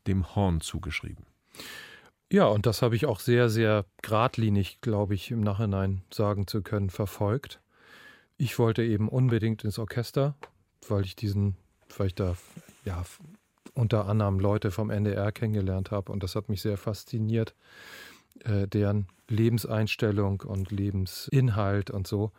dem 0.07 0.35
Horn 0.35 0.59
zugeschrieben. 0.59 1.27
Ja, 2.33 2.47
und 2.47 2.65
das 2.65 2.81
habe 2.81 2.95
ich 2.95 3.05
auch 3.05 3.19
sehr, 3.19 3.47
sehr 3.47 3.85
geradlinig, 4.01 4.81
glaube 4.81 5.13
ich, 5.13 5.29
im 5.29 5.41
Nachhinein 5.41 6.01
sagen 6.11 6.47
zu 6.47 6.63
können, 6.63 6.89
verfolgt. 6.89 7.61
Ich 8.37 8.57
wollte 8.57 8.81
eben 8.83 9.07
unbedingt 9.07 9.63
ins 9.63 9.77
Orchester, 9.77 10.33
weil 10.87 11.03
ich 11.03 11.15
diesen, 11.15 11.57
weil 11.95 12.07
ich 12.07 12.15
da 12.15 12.35
ja 12.85 13.03
unter 13.75 14.07
anderem 14.07 14.39
Leute 14.39 14.71
vom 14.71 14.89
NDR 14.89 15.31
kennengelernt 15.31 15.91
habe 15.91 16.11
und 16.11 16.23
das 16.23 16.35
hat 16.35 16.49
mich 16.49 16.63
sehr 16.63 16.77
fasziniert, 16.77 17.53
äh, 18.45 18.67
deren 18.67 19.05
Lebenseinstellung 19.27 20.41
und 20.41 20.71
Lebensinhalt 20.71 21.91
und 21.91 22.07
so. 22.07 22.31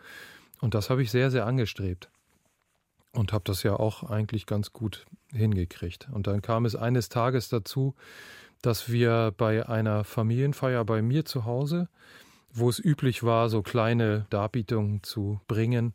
Und 0.61 0.75
das 0.75 0.91
habe 0.91 1.05
ich 1.05 1.13
sehr, 1.13 1.31
sehr 1.31 1.47
angestrebt 1.47 2.11
und 3.13 3.33
habe 3.33 3.45
das 3.45 3.63
ja 3.63 3.77
auch 3.77 4.03
eigentlich 4.03 4.47
ganz 4.47 4.73
gut 4.73 5.07
hingekriegt. 5.33 6.09
Und 6.11 6.27
dann 6.27 6.43
kam 6.43 6.65
es 6.65 6.75
eines 6.75 7.11
Tages 7.11 7.49
dazu, 7.49 7.95
dass 8.65 8.91
wir 8.91 9.35
bei 9.37 9.69
einer 9.69 10.05
Familienfeier 10.05 10.85
bei 10.85 11.03
mir 11.03 11.25
zu 11.25 11.45
Hause, 11.45 11.89
wo 12.51 12.69
es 12.69 12.83
üblich 12.83 13.23
war, 13.23 13.49
so 13.49 13.63
kleine 13.63 14.27
Darbietungen 14.31 15.03
zu 15.03 15.41
bringen, 15.49 15.93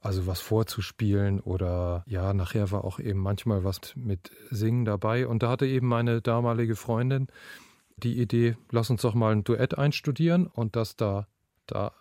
also 0.00 0.26
was 0.26 0.40
vorzuspielen 0.40 1.40
oder 1.40 2.02
ja, 2.06 2.32
nachher 2.32 2.70
war 2.70 2.84
auch 2.84 2.98
eben 2.98 3.18
manchmal 3.18 3.62
was 3.62 3.80
mit 3.94 4.30
Singen 4.50 4.84
dabei. 4.84 5.26
Und 5.26 5.42
da 5.42 5.50
hatte 5.50 5.66
eben 5.66 5.86
meine 5.86 6.22
damalige 6.22 6.76
Freundin 6.76 7.28
die 7.98 8.20
Idee, 8.20 8.56
lass 8.70 8.90
uns 8.90 9.02
doch 9.02 9.14
mal 9.14 9.32
ein 9.32 9.44
Duett 9.44 9.76
einstudieren 9.76 10.46
und 10.46 10.76
das 10.76 10.96
da, 10.96 11.26
da 11.66 11.92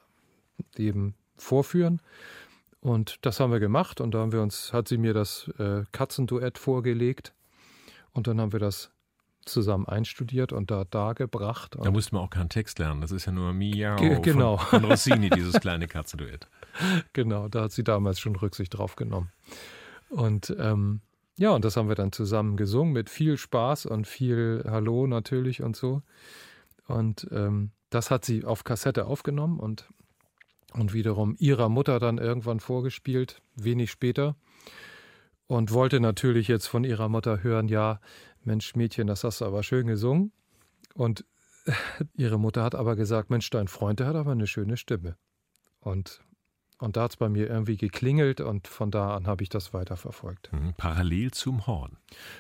eben 0.77 1.15
vorführen. 1.38 2.01
Und 2.79 3.17
das 3.25 3.39
haben 3.39 3.51
wir 3.51 3.60
gemacht 3.60 4.01
und 4.01 4.12
da 4.12 4.19
haben 4.19 4.31
wir 4.31 4.41
uns, 4.41 4.74
hat 4.74 4.88
sie 4.88 4.98
mir 4.98 5.13
das 5.13 5.51
äh, 5.60 5.83
Katzenduett 5.91 6.57
vorgelegt 6.57 7.33
und 8.13 8.27
dann 8.27 8.39
haben 8.39 8.53
wir 8.53 8.60
das 8.60 8.89
zusammen 9.45 9.88
einstudiert 9.88 10.53
und 10.53 10.71
da 10.71 10.83
dargebracht. 10.83 11.75
Da 11.81 11.91
musste 11.91 12.15
man 12.15 12.24
auch 12.24 12.29
keinen 12.29 12.50
Text 12.50 12.79
lernen. 12.79 13.01
Das 13.01 13.12
ist 13.12 13.25
ja 13.25 13.31
nur 13.31 13.53
Miau 13.53 13.95
genau. 14.21 14.57
von, 14.57 14.81
von 14.81 14.89
Rossini, 14.89 15.29
dieses 15.29 15.60
kleine 15.60 15.88
Katzenduett. 15.88 16.48
Genau, 17.12 17.50
da 17.50 17.63
hat 17.63 17.74
sie 17.74 17.83
damals 17.83 18.21
schon 18.21 18.33
Rücksicht 18.33 18.77
drauf 18.77 18.95
genommen. 18.95 19.29
Und 20.10 20.55
ähm, 20.57 21.01
ja, 21.38 21.50
und 21.51 21.65
das 21.65 21.75
haben 21.75 21.89
wir 21.89 21.95
dann 21.95 22.13
zusammen 22.13 22.55
gesungen 22.55 22.93
mit 22.93 23.10
viel 23.10 23.38
Spaß 23.38 23.88
und 23.88 24.07
viel 24.07 24.63
Hallo 24.69 25.05
natürlich 25.05 25.62
und 25.62 25.75
so. 25.75 26.01
Und 26.88 27.27
ähm, 27.31 27.71
das 27.89 28.12
hat 28.12 28.25
sie 28.25 28.45
auf 28.45 28.63
Kassette 28.63 29.05
aufgenommen 29.05 29.60
und, 29.60 29.89
und 30.74 30.93
wiederum 30.93 31.36
ihrer 31.39 31.67
Mutter 31.67 32.00
dann 32.00 32.17
irgendwann 32.17 32.60
vorgespielt, 32.60 33.41
wenig 33.55 33.91
später. 33.91 34.36
Und 35.51 35.74
wollte 35.74 36.00
natürlich 36.00 36.48
jetzt 36.48 36.67
von 36.67 36.86
ihrer 36.86 37.10
Mutter 37.10 37.43
hören, 37.43 37.67
ja, 37.67 38.00
Mensch, 38.46 38.74
Mädchen, 38.77 39.08
das 39.08 39.25
hast 39.25 39.41
du 39.41 39.46
aber 39.46 39.63
schön 39.63 39.86
gesungen. 39.86 40.31
Und 40.93 41.25
ihre 42.15 42.39
Mutter 42.39 42.63
hat 42.63 42.74
aber 42.74 42.96
gesagt, 42.96 43.29
Mensch, 43.29 43.50
dein 43.50 43.67
Freund, 43.67 44.00
der 44.00 44.08
hat 44.08 44.15
aber 44.15 44.31
eine 44.31 44.48
schöne 44.48 44.77
Stimme. 44.77 45.17
Und, 45.81 46.22
und 46.79 46.96
da 46.96 47.01
hat 47.01 47.12
es 47.12 47.17
bei 47.17 47.27
mir 47.27 47.50
irgendwie 47.50 47.75
geklingelt 47.75 48.39
und 48.39 48.70
von 48.70 48.91
da 48.91 49.13
an 49.13 49.27
habe 49.27 49.43
ich 49.43 49.50
das 49.50 49.74
weiterverfolgt. 49.74 50.53
Mhm, 50.53 50.74
parallel 50.77 51.31
zum 51.31 51.67
Horn. 51.67 51.98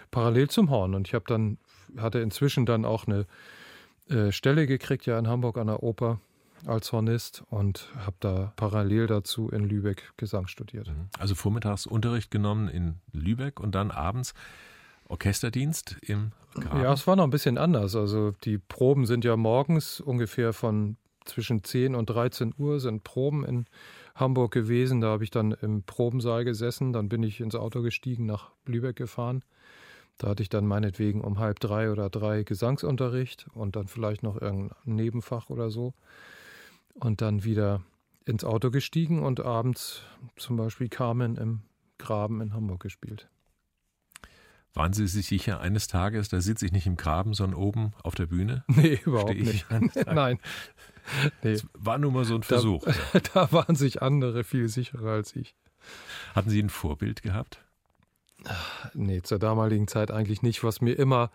Parallel 0.09 0.49
zum 0.49 0.69
Horn. 0.69 0.95
Und 0.95 1.09
ich 1.09 1.13
habe 1.13 1.25
dann, 1.27 1.57
hatte 1.97 2.19
inzwischen 2.19 2.65
dann 2.65 2.85
auch 2.85 3.07
eine 3.07 3.25
äh, 4.07 4.31
Stelle 4.31 4.67
gekriegt, 4.67 5.05
ja 5.05 5.19
in 5.19 5.27
Hamburg 5.27 5.57
an 5.57 5.67
der 5.67 5.83
Oper 5.83 6.21
als 6.65 6.91
Hornist 6.91 7.43
und 7.49 7.89
habe 7.97 8.15
da 8.19 8.53
parallel 8.55 9.07
dazu 9.07 9.49
in 9.49 9.63
Lübeck 9.65 10.13
Gesang 10.17 10.47
studiert. 10.47 10.87
Mhm. 10.87 11.09
Also 11.19 11.35
vormittags 11.35 11.85
Unterricht 11.85 12.31
genommen 12.31 12.67
in 12.67 12.99
Lübeck 13.11 13.59
und 13.59 13.75
dann 13.75 13.91
abends 13.91 14.33
Orchesterdienst 15.07 15.97
im 16.01 16.31
Graben? 16.53 16.81
Ja, 16.81 16.93
es 16.93 17.05
war 17.07 17.15
noch 17.15 17.25
ein 17.25 17.29
bisschen 17.29 17.57
anders. 17.57 17.95
Also 17.95 18.31
die 18.43 18.57
Proben 18.57 19.05
sind 19.05 19.25
ja 19.25 19.35
morgens 19.37 19.99
ungefähr 19.99 20.53
von 20.53 20.97
zwischen 21.25 21.63
10 21.63 21.95
und 21.95 22.07
13 22.07 22.53
Uhr 22.57 22.79
sind 22.79 23.03
Proben 23.03 23.45
in 23.45 23.65
Hamburg 24.15 24.51
gewesen. 24.51 25.01
Da 25.01 25.07
habe 25.07 25.23
ich 25.23 25.31
dann 25.31 25.51
im 25.51 25.83
Probensaal 25.83 26.43
gesessen. 26.43 26.93
Dann 26.93 27.09
bin 27.09 27.23
ich 27.23 27.39
ins 27.39 27.55
Auto 27.55 27.81
gestiegen, 27.81 28.25
nach 28.25 28.51
Lübeck 28.65 28.95
gefahren. 28.95 29.43
Da 30.17 30.29
hatte 30.29 30.43
ich 30.43 30.49
dann 30.49 30.67
meinetwegen 30.67 31.21
um 31.21 31.39
halb 31.39 31.59
drei 31.59 31.91
oder 31.91 32.09
drei 32.09 32.43
Gesangsunterricht 32.43 33.47
und 33.53 33.75
dann 33.75 33.87
vielleicht 33.87 34.23
noch 34.23 34.39
irgendein 34.39 34.75
Nebenfach 34.85 35.49
oder 35.49 35.69
so. 35.69 35.93
Und 36.93 37.21
dann 37.21 37.43
wieder 37.43 37.81
ins 38.25 38.43
Auto 38.43 38.69
gestiegen 38.69 39.23
und 39.23 39.39
abends 39.39 40.03
zum 40.35 40.57
Beispiel 40.57 40.89
Carmen 40.89 41.37
im 41.37 41.61
Graben 41.97 42.41
in 42.41 42.53
Hamburg 42.53 42.81
gespielt. 42.81 43.29
Waren 44.73 44.93
Sie 44.93 45.05
sich 45.05 45.27
sicher, 45.27 45.59
eines 45.59 45.87
Tages, 45.87 46.29
da 46.29 46.39
sitze 46.39 46.65
ich 46.65 46.71
nicht 46.71 46.87
im 46.87 46.95
Graben, 46.95 47.33
sondern 47.33 47.59
oben 47.59 47.91
auf 48.03 48.15
der 48.15 48.27
Bühne? 48.27 48.63
Nee, 48.67 48.99
überhaupt 49.05 49.35
nicht. 49.35 49.65
Nein. 50.05 50.39
Nee. 51.43 51.53
Das 51.53 51.67
war 51.73 51.97
nur 51.97 52.11
mal 52.11 52.25
so 52.25 52.35
ein 52.35 52.43
Versuch. 52.43 52.85
Da, 52.85 53.19
da, 53.33 53.51
waren 53.51 53.75
sich 53.75 54.01
andere 54.01 54.43
viel 54.43 54.69
sicherer 54.69 55.11
als 55.11 55.35
ich. 55.35 55.55
Hatten 56.33 56.49
Sie 56.49 56.61
ein 56.61 56.69
Vorbild 56.69 57.21
gehabt? 57.21 57.59
Nee, 58.93 59.21
zur 59.21 59.39
damaligen 59.39 59.87
Zeit 59.87 60.09
eigentlich 60.09 60.41
nicht. 60.41 60.63
Was 60.63 60.79
mir 60.79 60.93
immer 60.93 61.31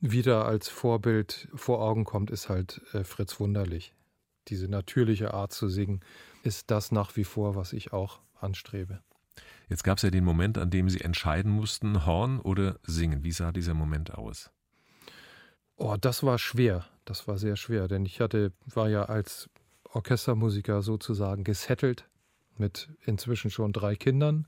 wieder 0.00 0.46
als 0.46 0.68
Vorbild 0.68 1.48
vor 1.54 1.80
Augen 1.80 2.04
kommt, 2.04 2.30
ist 2.30 2.48
halt 2.48 2.82
äh, 2.92 3.04
Fritz 3.04 3.38
Wunderlich. 3.38 3.94
Diese 4.50 4.68
natürliche 4.68 5.32
Art 5.32 5.52
zu 5.52 5.68
singen 5.68 6.00
ist 6.42 6.70
das 6.70 6.92
nach 6.92 7.16
wie 7.16 7.24
vor, 7.24 7.54
was 7.54 7.72
ich 7.72 7.92
auch 7.92 8.20
anstrebe. 8.40 9.00
Jetzt 9.68 9.84
gab 9.84 9.98
es 9.98 10.02
ja 10.02 10.10
den 10.10 10.24
Moment, 10.24 10.58
an 10.58 10.70
dem 10.70 10.90
Sie 10.90 11.00
entscheiden 11.00 11.52
mussten, 11.52 12.04
Horn 12.04 12.40
oder 12.40 12.80
Singen. 12.82 13.22
Wie 13.22 13.30
sah 13.30 13.52
dieser 13.52 13.74
Moment 13.74 14.12
aus? 14.12 14.50
Oh, 15.76 15.96
das 15.98 16.24
war 16.24 16.38
schwer. 16.38 16.86
Das 17.04 17.28
war 17.28 17.38
sehr 17.38 17.56
schwer, 17.56 17.86
denn 17.86 18.04
ich 18.04 18.20
hatte, 18.20 18.52
war 18.66 18.88
ja 18.88 19.04
als 19.04 19.48
Orchestermusiker 19.84 20.82
sozusagen 20.82 21.44
gesettelt 21.44 22.08
mit 22.58 22.88
inzwischen 23.04 23.50
schon 23.50 23.72
drei 23.72 23.96
Kindern 23.96 24.46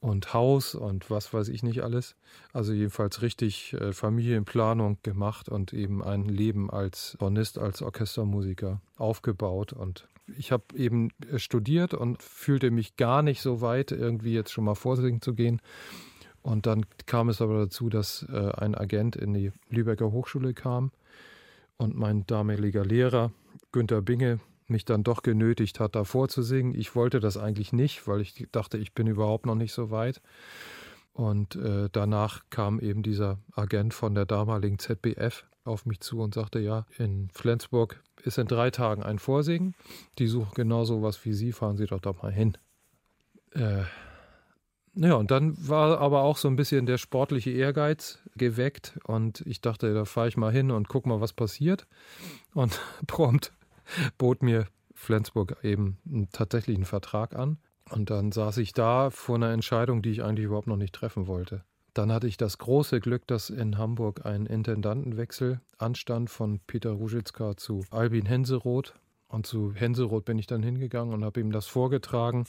und 0.00 0.32
Haus 0.32 0.74
und 0.74 1.10
was 1.10 1.32
weiß 1.32 1.48
ich 1.48 1.62
nicht 1.62 1.82
alles. 1.82 2.16
Also 2.52 2.72
jedenfalls 2.72 3.22
richtig 3.22 3.74
äh, 3.74 3.92
Familienplanung 3.92 4.98
gemacht 5.02 5.48
und 5.48 5.72
eben 5.72 6.02
ein 6.02 6.24
Leben 6.24 6.70
als 6.70 7.16
Hornist, 7.20 7.58
als 7.58 7.82
Orchestermusiker 7.82 8.80
aufgebaut 8.96 9.72
und 9.72 10.08
ich 10.36 10.52
habe 10.52 10.64
eben 10.74 11.10
äh, 11.30 11.38
studiert 11.38 11.94
und 11.94 12.22
fühlte 12.22 12.70
mich 12.70 12.96
gar 12.96 13.22
nicht 13.22 13.40
so 13.42 13.60
weit, 13.60 13.92
irgendwie 13.92 14.32
jetzt 14.32 14.52
schon 14.52 14.64
mal 14.64 14.74
vorsingen 14.74 15.20
zu 15.20 15.34
gehen. 15.34 15.60
Und 16.42 16.66
dann 16.66 16.86
kam 17.06 17.28
es 17.28 17.42
aber 17.42 17.58
dazu, 17.58 17.90
dass 17.90 18.26
äh, 18.32 18.52
ein 18.52 18.74
Agent 18.74 19.16
in 19.16 19.34
die 19.34 19.52
Lübecker 19.68 20.10
Hochschule 20.10 20.54
kam 20.54 20.90
und 21.76 21.96
mein 21.96 22.26
damaliger 22.26 22.84
Lehrer, 22.84 23.30
Günter 23.72 24.00
Binge, 24.00 24.40
mich 24.70 24.84
dann 24.84 25.02
doch 25.02 25.22
genötigt 25.22 25.80
hat, 25.80 25.94
da 25.94 26.04
vorzusingen. 26.04 26.74
Ich 26.74 26.94
wollte 26.94 27.20
das 27.20 27.36
eigentlich 27.36 27.72
nicht, 27.72 28.06
weil 28.06 28.20
ich 28.20 28.46
dachte, 28.52 28.78
ich 28.78 28.94
bin 28.94 29.06
überhaupt 29.06 29.46
noch 29.46 29.54
nicht 29.54 29.72
so 29.72 29.90
weit. 29.90 30.20
Und 31.12 31.56
äh, 31.56 31.88
danach 31.92 32.44
kam 32.50 32.80
eben 32.80 33.02
dieser 33.02 33.38
Agent 33.52 33.92
von 33.94 34.14
der 34.14 34.26
damaligen 34.26 34.78
ZBF 34.78 35.44
auf 35.64 35.84
mich 35.84 36.00
zu 36.00 36.20
und 36.20 36.34
sagte, 36.34 36.60
ja, 36.60 36.86
in 36.98 37.28
Flensburg 37.34 38.02
ist 38.22 38.38
in 38.38 38.46
drei 38.46 38.70
Tagen 38.70 39.02
ein 39.02 39.18
Vorsingen. 39.18 39.74
Die 40.18 40.26
suchen 40.26 40.52
genau 40.54 40.84
so 40.84 41.02
was 41.02 41.24
wie 41.24 41.32
Sie, 41.32 41.52
fahren 41.52 41.76
Sie 41.76 41.86
doch 41.86 42.00
da 42.00 42.12
mal 42.12 42.32
hin. 42.32 42.56
Äh, 43.52 43.82
ja, 44.94 45.14
und 45.14 45.30
dann 45.30 45.56
war 45.68 45.98
aber 45.98 46.22
auch 46.22 46.36
so 46.36 46.48
ein 46.48 46.56
bisschen 46.56 46.86
der 46.86 46.98
sportliche 46.98 47.50
Ehrgeiz 47.50 48.18
geweckt 48.36 48.98
und 49.04 49.40
ich 49.46 49.60
dachte, 49.60 49.94
da 49.94 50.04
fahre 50.04 50.28
ich 50.28 50.36
mal 50.36 50.52
hin 50.52 50.70
und 50.70 50.88
guck 50.88 51.06
mal, 51.06 51.20
was 51.20 51.32
passiert. 51.32 51.86
Und 52.54 52.80
prompt 53.06 53.52
bot 54.18 54.42
mir 54.42 54.66
Flensburg 54.94 55.56
eben 55.62 55.98
einen 56.06 56.30
tatsächlichen 56.30 56.84
Vertrag 56.84 57.34
an. 57.34 57.58
Und 57.90 58.10
dann 58.10 58.30
saß 58.30 58.58
ich 58.58 58.72
da 58.72 59.10
vor 59.10 59.36
einer 59.36 59.50
Entscheidung, 59.50 60.02
die 60.02 60.10
ich 60.10 60.22
eigentlich 60.22 60.46
überhaupt 60.46 60.68
noch 60.68 60.76
nicht 60.76 60.94
treffen 60.94 61.26
wollte. 61.26 61.64
Dann 61.94 62.12
hatte 62.12 62.28
ich 62.28 62.36
das 62.36 62.58
große 62.58 63.00
Glück, 63.00 63.26
dass 63.26 63.50
in 63.50 63.78
Hamburg 63.78 64.24
ein 64.24 64.46
Intendantenwechsel 64.46 65.60
anstand 65.78 66.30
von 66.30 66.60
Peter 66.66 66.90
Ruzitzka 66.92 67.56
zu 67.56 67.84
Albin 67.90 68.26
Henseroth. 68.26 68.94
Und 69.26 69.46
zu 69.46 69.72
Henseroth 69.74 70.24
bin 70.24 70.38
ich 70.38 70.46
dann 70.46 70.62
hingegangen 70.62 71.14
und 71.14 71.24
habe 71.24 71.40
ihm 71.40 71.52
das 71.52 71.66
vorgetragen 71.66 72.44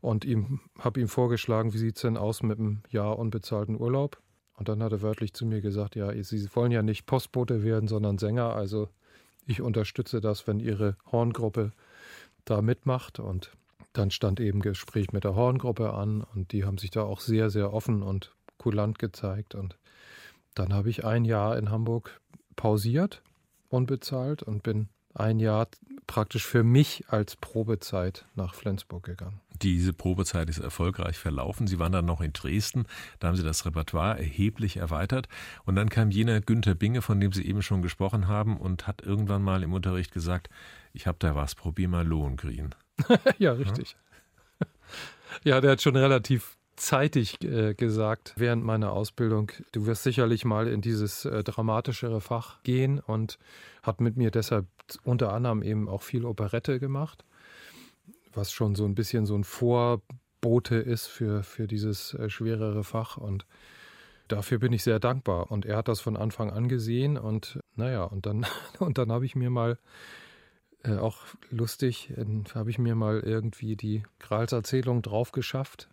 und 0.00 0.24
ihm 0.24 0.60
habe 0.78 1.00
ihm 1.00 1.08
vorgeschlagen, 1.08 1.72
wie 1.72 1.78
sieht 1.78 1.96
es 1.96 2.02
denn 2.02 2.16
aus 2.16 2.42
mit 2.42 2.58
einem 2.58 2.82
Jahr 2.90 3.18
unbezahlten 3.18 3.78
Urlaub. 3.80 4.20
Und 4.54 4.68
dann 4.68 4.82
hat 4.82 4.92
er 4.92 5.02
wörtlich 5.02 5.32
zu 5.32 5.46
mir 5.46 5.60
gesagt, 5.60 5.96
ja, 5.96 6.12
Sie 6.22 6.48
wollen 6.54 6.72
ja 6.72 6.82
nicht 6.82 7.06
Postbote 7.06 7.62
werden, 7.62 7.88
sondern 7.88 8.18
Sänger. 8.18 8.54
Also 8.54 8.88
ich 9.48 9.62
unterstütze 9.62 10.20
das, 10.20 10.46
wenn 10.46 10.60
Ihre 10.60 10.96
Horngruppe 11.10 11.72
da 12.44 12.60
mitmacht. 12.62 13.18
Und 13.18 13.50
dann 13.94 14.10
stand 14.10 14.40
eben 14.40 14.60
Gespräch 14.60 15.12
mit 15.12 15.24
der 15.24 15.34
Horngruppe 15.34 15.94
an 15.94 16.22
und 16.22 16.52
die 16.52 16.64
haben 16.64 16.78
sich 16.78 16.90
da 16.90 17.02
auch 17.02 17.20
sehr, 17.20 17.50
sehr 17.50 17.72
offen 17.72 18.02
und 18.02 18.34
kulant 18.58 18.98
gezeigt. 18.98 19.54
Und 19.54 19.78
dann 20.54 20.72
habe 20.74 20.90
ich 20.90 21.04
ein 21.04 21.24
Jahr 21.24 21.56
in 21.56 21.70
Hamburg 21.70 22.20
pausiert, 22.56 23.22
unbezahlt 23.70 24.42
und 24.42 24.62
bin 24.62 24.88
ein 25.18 25.38
Jahr 25.38 25.68
praktisch 26.06 26.46
für 26.46 26.64
mich 26.64 27.04
als 27.08 27.36
Probezeit 27.36 28.24
nach 28.34 28.54
Flensburg 28.54 29.04
gegangen. 29.04 29.40
Diese 29.62 29.92
Probezeit 29.92 30.48
ist 30.48 30.58
erfolgreich 30.58 31.18
verlaufen. 31.18 31.66
Sie 31.66 31.78
waren 31.78 31.92
dann 31.92 32.04
noch 32.04 32.20
in 32.20 32.32
Dresden, 32.32 32.86
da 33.18 33.28
haben 33.28 33.36
Sie 33.36 33.42
das 33.42 33.66
Repertoire 33.66 34.18
erheblich 34.18 34.76
erweitert. 34.76 35.28
Und 35.64 35.76
dann 35.76 35.88
kam 35.88 36.10
jener 36.10 36.40
Günther 36.40 36.74
Binge, 36.74 37.02
von 37.02 37.20
dem 37.20 37.32
Sie 37.32 37.46
eben 37.46 37.62
schon 37.62 37.82
gesprochen 37.82 38.28
haben, 38.28 38.56
und 38.56 38.86
hat 38.86 39.02
irgendwann 39.02 39.42
mal 39.42 39.62
im 39.62 39.72
Unterricht 39.72 40.12
gesagt, 40.12 40.48
ich 40.92 41.06
habe 41.06 41.18
da 41.20 41.34
was, 41.34 41.54
probier 41.54 41.88
mal 41.88 42.06
Lohengrin. 42.06 42.74
ja, 43.38 43.52
richtig. 43.52 43.96
Ja? 44.60 44.66
ja, 45.44 45.60
der 45.60 45.72
hat 45.72 45.82
schon 45.82 45.96
relativ 45.96 46.57
zeitig 46.78 47.42
äh, 47.44 47.74
gesagt 47.74 48.34
während 48.36 48.64
meiner 48.64 48.92
Ausbildung, 48.92 49.52
du 49.72 49.86
wirst 49.86 50.02
sicherlich 50.02 50.44
mal 50.44 50.68
in 50.68 50.80
dieses 50.80 51.24
äh, 51.24 51.44
dramatischere 51.44 52.20
Fach 52.20 52.62
gehen 52.62 53.00
und 53.00 53.38
hat 53.82 54.00
mit 54.00 54.16
mir 54.16 54.30
deshalb 54.30 54.66
unter 55.04 55.32
anderem 55.32 55.62
eben 55.62 55.88
auch 55.88 56.02
viel 56.02 56.24
Operette 56.24 56.78
gemacht, 56.78 57.24
was 58.32 58.52
schon 58.52 58.74
so 58.74 58.84
ein 58.84 58.94
bisschen 58.94 59.26
so 59.26 59.34
ein 59.34 59.44
Vorbote 59.44 60.76
ist 60.76 61.06
für, 61.06 61.42
für 61.42 61.66
dieses 61.66 62.14
äh, 62.14 62.30
schwerere 62.30 62.84
Fach 62.84 63.16
und 63.16 63.46
dafür 64.28 64.58
bin 64.58 64.72
ich 64.72 64.82
sehr 64.82 65.00
dankbar. 65.00 65.50
Und 65.50 65.66
er 65.66 65.78
hat 65.78 65.88
das 65.88 66.00
von 66.00 66.16
Anfang 66.16 66.50
an 66.50 66.68
gesehen 66.68 67.16
und 67.16 67.60
naja, 67.76 68.04
und 68.04 68.26
dann, 68.26 68.46
und 68.78 68.98
dann 68.98 69.12
habe 69.12 69.26
ich 69.26 69.36
mir 69.36 69.50
mal 69.50 69.78
äh, 70.84 70.96
auch 70.96 71.18
lustig, 71.50 72.12
habe 72.54 72.70
ich 72.70 72.78
mir 72.78 72.94
mal 72.94 73.20
irgendwie 73.20 73.76
die 73.76 74.02
Grals 74.18 74.52
Erzählung 74.52 75.02
drauf 75.02 75.32
geschafft 75.32 75.88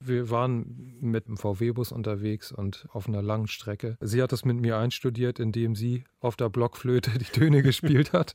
wir 0.00 0.30
waren 0.30 0.96
mit 1.00 1.26
dem 1.26 1.36
VW-Bus 1.36 1.92
unterwegs 1.92 2.52
und 2.52 2.86
auf 2.92 3.08
einer 3.08 3.22
langen 3.22 3.48
Strecke. 3.48 3.96
Sie 4.00 4.22
hat 4.22 4.32
das 4.32 4.44
mit 4.44 4.56
mir 4.56 4.78
einstudiert, 4.78 5.38
indem 5.38 5.74
sie 5.74 6.04
auf 6.20 6.36
der 6.36 6.48
Blockflöte 6.48 7.18
die 7.18 7.24
Töne 7.24 7.62
gespielt 7.64 8.12
hat 8.12 8.34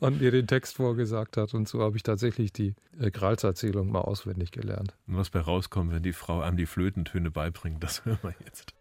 und 0.00 0.20
mir 0.20 0.30
den 0.30 0.46
Text 0.46 0.76
vorgesagt 0.76 1.36
hat. 1.36 1.54
Und 1.54 1.68
so 1.68 1.80
habe 1.80 1.96
ich 1.96 2.02
tatsächlich 2.02 2.52
die 2.52 2.74
äh, 2.98 3.10
Grals-Erzählung 3.10 3.90
mal 3.90 4.00
auswendig 4.00 4.50
gelernt. 4.50 4.94
Und 5.06 5.16
was 5.16 5.30
bei 5.30 5.40
rauskommt, 5.40 5.92
wenn 5.92 6.02
die 6.02 6.12
Frau 6.12 6.40
einem 6.40 6.56
die 6.56 6.66
Flötentöne 6.66 7.30
beibringt, 7.30 7.82
das 7.82 8.04
hören 8.04 8.18
wir 8.22 8.34
jetzt. 8.44 8.74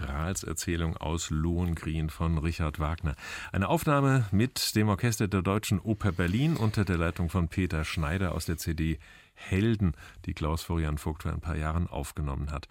Gralserzählung 0.00 0.96
aus 0.96 1.30
Lohengrin 1.30 2.08
von 2.08 2.38
Richard 2.38 2.78
Wagner. 2.78 3.16
Eine 3.52 3.68
Aufnahme 3.68 4.26
mit 4.32 4.74
dem 4.74 4.88
Orchester 4.88 5.28
der 5.28 5.42
Deutschen 5.42 5.78
Oper 5.78 6.12
Berlin 6.12 6.56
unter 6.56 6.84
der 6.84 6.96
Leitung 6.96 7.28
von 7.28 7.48
Peter 7.48 7.84
Schneider 7.84 8.32
aus 8.32 8.46
der 8.46 8.56
CD 8.56 8.98
Helden, 9.34 9.92
die 10.24 10.32
Klaus 10.34 10.62
Florian 10.62 10.98
Vogt 10.98 11.22
vor 11.22 11.32
ein 11.32 11.40
paar 11.40 11.56
Jahren 11.56 11.86
aufgenommen 11.86 12.50
hat. 12.50 12.66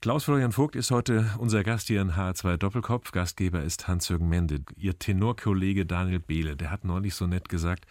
Klaus 0.00 0.24
Florian 0.24 0.52
Vogt 0.52 0.76
ist 0.76 0.90
heute 0.90 1.30
unser 1.38 1.62
Gast 1.64 1.86
hier 1.86 2.02
in 2.02 2.12
H2 2.12 2.56
Doppelkopf. 2.56 3.12
Gastgeber 3.12 3.62
ist 3.62 3.88
Hans-Jürgen 3.88 4.28
Mende. 4.28 4.60
Ihr 4.76 4.98
Tenorkollege 4.98 5.86
Daniel 5.86 6.20
Behle, 6.20 6.56
der 6.56 6.70
hat 6.70 6.84
neulich 6.84 7.14
so 7.14 7.26
nett 7.26 7.48
gesagt, 7.48 7.86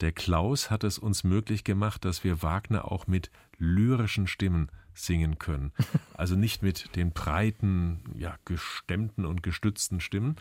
der 0.00 0.12
Klaus 0.12 0.70
hat 0.70 0.82
es 0.82 0.98
uns 0.98 1.24
möglich 1.24 1.62
gemacht, 1.62 2.04
dass 2.04 2.24
wir 2.24 2.42
Wagner 2.42 2.90
auch 2.90 3.06
mit 3.06 3.30
lyrischen 3.58 4.26
Stimmen 4.26 4.70
singen 4.94 5.38
können. 5.38 5.72
Also 6.14 6.36
nicht 6.36 6.62
mit 6.62 6.96
den 6.96 7.12
breiten, 7.12 8.02
ja, 8.14 8.36
gestemmten 8.44 9.24
und 9.24 9.42
gestützten 9.42 10.00
Stimmen, 10.00 10.36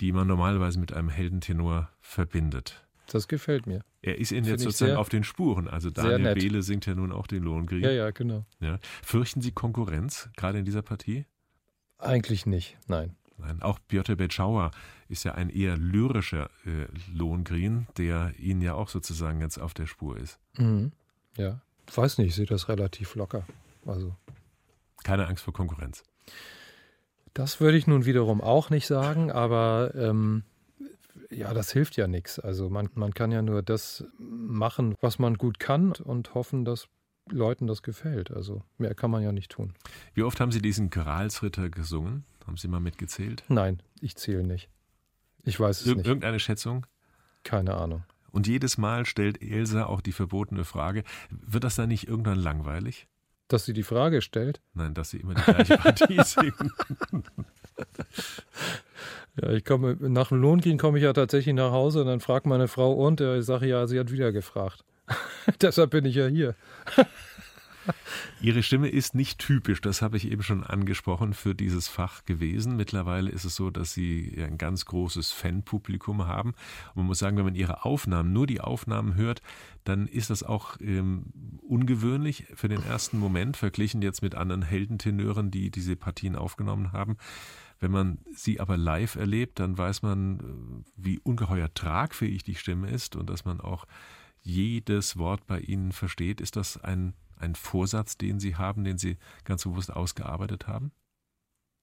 die 0.00 0.12
man 0.12 0.26
normalerweise 0.26 0.78
mit 0.78 0.94
einem 0.94 1.10
Heldentenor 1.10 1.90
verbindet. 2.00 2.86
Das 3.08 3.28
gefällt 3.28 3.66
mir. 3.66 3.84
Er 4.00 4.18
ist 4.18 4.32
Ihnen 4.32 4.46
jetzt 4.46 4.62
sozusagen 4.62 4.96
auf 4.96 5.10
den 5.10 5.24
Spuren. 5.24 5.68
Also 5.68 5.90
Daniel 5.90 6.34
Behle 6.34 6.62
singt 6.62 6.86
ja 6.86 6.94
nun 6.94 7.12
auch 7.12 7.26
den 7.26 7.42
Lohengrin. 7.42 7.82
Ja, 7.82 7.90
ja, 7.90 8.10
genau. 8.10 8.46
Ja. 8.60 8.78
Fürchten 9.02 9.42
Sie 9.42 9.52
Konkurrenz, 9.52 10.30
gerade 10.36 10.58
in 10.58 10.64
dieser 10.64 10.82
Partie? 10.82 11.26
Eigentlich 11.98 12.46
nicht, 12.46 12.78
nein. 12.86 13.16
Nein, 13.38 13.62
auch 13.62 13.78
Piotr 13.86 14.16
Betschauer 14.16 14.72
ist 15.08 15.24
ja 15.24 15.34
ein 15.34 15.48
eher 15.48 15.76
lyrischer 15.76 16.50
äh, 16.66 16.86
Lohengrin, 17.12 17.86
der 17.96 18.32
Ihnen 18.38 18.60
ja 18.62 18.74
auch 18.74 18.88
sozusagen 18.88 19.40
jetzt 19.40 19.58
auf 19.58 19.74
der 19.74 19.86
Spur 19.86 20.16
ist. 20.16 20.38
Mhm. 20.56 20.92
Ja, 21.36 21.60
weiß 21.94 22.18
nicht, 22.18 22.28
ich 22.28 22.34
sehe 22.34 22.46
das 22.46 22.68
relativ 22.68 23.14
locker. 23.14 23.46
Also 23.88 24.14
keine 25.04 25.26
Angst 25.26 25.44
vor 25.44 25.54
Konkurrenz. 25.54 26.02
Das 27.34 27.60
würde 27.60 27.78
ich 27.78 27.86
nun 27.86 28.04
wiederum 28.04 28.40
auch 28.40 28.70
nicht 28.70 28.86
sagen, 28.86 29.30
aber 29.30 29.94
ähm, 29.94 30.42
ja, 31.30 31.54
das 31.54 31.72
hilft 31.72 31.96
ja 31.96 32.06
nichts. 32.06 32.38
Also 32.38 32.68
man, 32.68 32.88
man 32.94 33.14
kann 33.14 33.32
ja 33.32 33.42
nur 33.42 33.62
das 33.62 34.04
machen, 34.18 34.96
was 35.00 35.18
man 35.18 35.34
gut 35.34 35.58
kann 35.58 35.92
und 35.92 36.34
hoffen, 36.34 36.64
dass 36.64 36.88
Leuten 37.30 37.66
das 37.66 37.82
gefällt. 37.82 38.30
Also 38.30 38.62
mehr 38.78 38.94
kann 38.94 39.10
man 39.10 39.22
ja 39.22 39.32
nicht 39.32 39.52
tun. 39.52 39.74
Wie 40.14 40.22
oft 40.22 40.40
haben 40.40 40.52
Sie 40.52 40.62
diesen 40.62 40.90
Gralsritter 40.90 41.68
gesungen? 41.70 42.24
Haben 42.46 42.56
Sie 42.56 42.68
mal 42.68 42.80
mitgezählt? 42.80 43.44
Nein, 43.48 43.82
ich 44.00 44.16
zähle 44.16 44.42
nicht. 44.42 44.68
Ich 45.44 45.60
weiß 45.60 45.80
es 45.80 45.86
Ir 45.86 45.96
nicht. 45.96 46.06
Irgendeine 46.06 46.40
Schätzung? 46.40 46.86
Keine 47.44 47.74
Ahnung. 47.74 48.04
Und 48.30 48.46
jedes 48.46 48.78
Mal 48.78 49.06
stellt 49.06 49.42
Elsa 49.42 49.84
auch 49.86 50.00
die 50.00 50.12
verbotene 50.12 50.64
Frage, 50.64 51.04
wird 51.30 51.64
das 51.64 51.76
dann 51.76 51.88
nicht 51.88 52.08
irgendwann 52.08 52.38
langweilig? 52.38 53.06
Dass 53.48 53.64
sie 53.64 53.72
die 53.72 53.82
Frage 53.82 54.20
stellt? 54.20 54.60
Nein, 54.74 54.94
dass 54.94 55.10
sie 55.10 55.18
immer 55.18 55.34
die 55.34 55.42
gleiche 55.42 55.78
Partie 55.78 56.20
singen. 56.24 56.72
ja, 59.40 59.50
ich 59.50 59.64
komme, 59.64 59.96
nach 60.00 60.28
dem 60.28 60.40
Lohngehen 60.40 60.78
komme 60.78 60.98
ich 60.98 61.04
ja 61.04 61.12
tatsächlich 61.12 61.54
nach 61.54 61.72
Hause 61.72 62.02
und 62.02 62.06
dann 62.06 62.20
fragt 62.20 62.46
meine 62.46 62.68
Frau 62.68 62.92
und, 62.92 63.20
ich 63.20 63.44
sage 63.46 63.66
ja, 63.66 63.86
sie 63.86 63.98
hat 63.98 64.12
wieder 64.12 64.32
gefragt. 64.32 64.84
Deshalb 65.62 65.90
bin 65.90 66.04
ich 66.04 66.14
ja 66.14 66.26
hier. 66.26 66.54
Ihre 68.40 68.62
Stimme 68.62 68.88
ist 68.88 69.14
nicht 69.14 69.38
typisch, 69.38 69.80
das 69.80 70.02
habe 70.02 70.16
ich 70.16 70.30
eben 70.30 70.42
schon 70.42 70.64
angesprochen, 70.64 71.34
für 71.34 71.54
dieses 71.54 71.88
Fach 71.88 72.24
gewesen. 72.24 72.76
Mittlerweile 72.76 73.30
ist 73.30 73.44
es 73.44 73.56
so, 73.56 73.70
dass 73.70 73.92
Sie 73.92 74.34
ein 74.38 74.58
ganz 74.58 74.84
großes 74.84 75.32
Fanpublikum 75.32 76.26
haben. 76.26 76.50
Und 76.90 76.96
man 76.96 77.06
muss 77.06 77.18
sagen, 77.18 77.36
wenn 77.36 77.44
man 77.44 77.54
Ihre 77.54 77.84
Aufnahmen, 77.84 78.32
nur 78.32 78.46
die 78.46 78.60
Aufnahmen 78.60 79.14
hört, 79.14 79.42
dann 79.84 80.06
ist 80.06 80.30
das 80.30 80.42
auch 80.42 80.76
ähm, 80.80 81.24
ungewöhnlich 81.62 82.46
für 82.54 82.68
den 82.68 82.82
ersten 82.82 83.18
Moment, 83.18 83.56
verglichen 83.56 84.02
jetzt 84.02 84.22
mit 84.22 84.34
anderen 84.34 84.62
Heldentenören, 84.62 85.50
die 85.50 85.70
diese 85.70 85.96
Partien 85.96 86.36
aufgenommen 86.36 86.92
haben. 86.92 87.16
Wenn 87.80 87.92
man 87.92 88.18
sie 88.34 88.60
aber 88.60 88.76
live 88.76 89.14
erlebt, 89.14 89.60
dann 89.60 89.78
weiß 89.78 90.02
man, 90.02 90.40
äh, 90.40 90.90
wie 90.96 91.18
ungeheuer 91.20 91.72
tragfähig 91.72 92.42
die 92.42 92.56
Stimme 92.56 92.90
ist 92.90 93.16
und 93.16 93.30
dass 93.30 93.44
man 93.44 93.60
auch 93.60 93.86
jedes 94.42 95.16
Wort 95.16 95.46
bei 95.46 95.60
Ihnen 95.60 95.92
versteht. 95.92 96.40
Ist 96.40 96.56
das 96.56 96.82
ein, 96.82 97.14
ein 97.40 97.54
Vorsatz, 97.54 98.16
den 98.16 98.40
Sie 98.40 98.56
haben, 98.56 98.84
den 98.84 98.98
Sie 98.98 99.16
ganz 99.44 99.64
bewusst 99.64 99.92
ausgearbeitet 99.92 100.66
haben? 100.66 100.92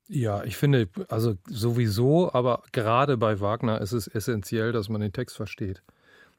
Ja, 0.08 0.44
ich 0.44 0.56
finde, 0.56 0.88
also 1.10 1.36
sowieso, 1.48 2.32
aber 2.32 2.62
gerade 2.72 3.18
bei 3.18 3.40
Wagner 3.40 3.82
ist 3.82 3.92
es 3.92 4.08
essentiell, 4.08 4.72
dass 4.72 4.88
man 4.88 5.02
den 5.02 5.14
Text 5.14 5.36
versteht. 5.36 5.82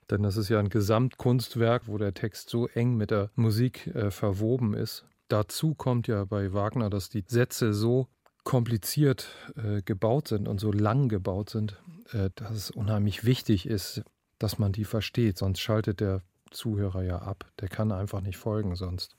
Denn 0.08 0.22
das 0.22 0.36
ist 0.36 0.48
ja 0.48 0.60
ein 0.60 0.68
Gesamtkunstwerk, 0.68 1.88
wo 1.88 1.98
der 1.98 2.14
Text 2.14 2.48
so 2.48 2.68
eng 2.68 2.96
mit 2.96 3.10
der 3.10 3.30
Musik 3.34 3.88
äh, 3.88 4.12
verwoben 4.12 4.74
ist. 4.74 5.04
Dazu 5.28 5.74
kommt 5.74 6.06
ja 6.06 6.24
bei 6.24 6.52
Wagner, 6.52 6.90
dass 6.90 7.08
die 7.08 7.24
Sätze 7.26 7.74
so 7.74 8.06
kompliziert 8.44 9.34
äh, 9.56 9.82
gebaut 9.82 10.28
sind 10.28 10.46
und 10.46 10.60
so 10.60 10.70
lang 10.70 11.08
gebaut 11.08 11.50
sind, 11.50 11.82
äh, 12.12 12.30
dass 12.36 12.52
es 12.52 12.70
unheimlich 12.70 13.24
wichtig 13.24 13.66
ist, 13.66 14.02
dass 14.38 14.60
man 14.60 14.70
die 14.70 14.84
versteht. 14.84 15.38
Sonst 15.38 15.58
schaltet 15.58 15.98
der 15.98 16.22
Zuhörer 16.50 17.02
ja 17.02 17.18
ab. 17.18 17.46
Der 17.60 17.68
kann 17.68 17.92
einfach 17.92 18.20
nicht 18.20 18.36
folgen 18.36 18.76
sonst. 18.76 19.16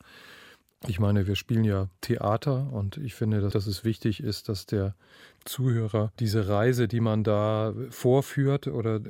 Ich 0.86 1.00
meine, 1.00 1.26
wir 1.26 1.36
spielen 1.36 1.64
ja 1.64 1.90
Theater 2.02 2.72
und 2.72 2.98
ich 2.98 3.16
finde, 3.16 3.42
dass 3.50 3.66
es 3.66 3.84
wichtig 3.84 4.22
ist, 4.22 4.48
dass 4.48 4.68
der 4.68 4.96
Zuhörer 5.44 6.12
diese 6.20 6.48
Reise, 6.48 6.88
die 6.88 7.00
man 7.00 7.24
da 7.24 7.74
vorführt 7.90 8.68
oder 8.68 9.02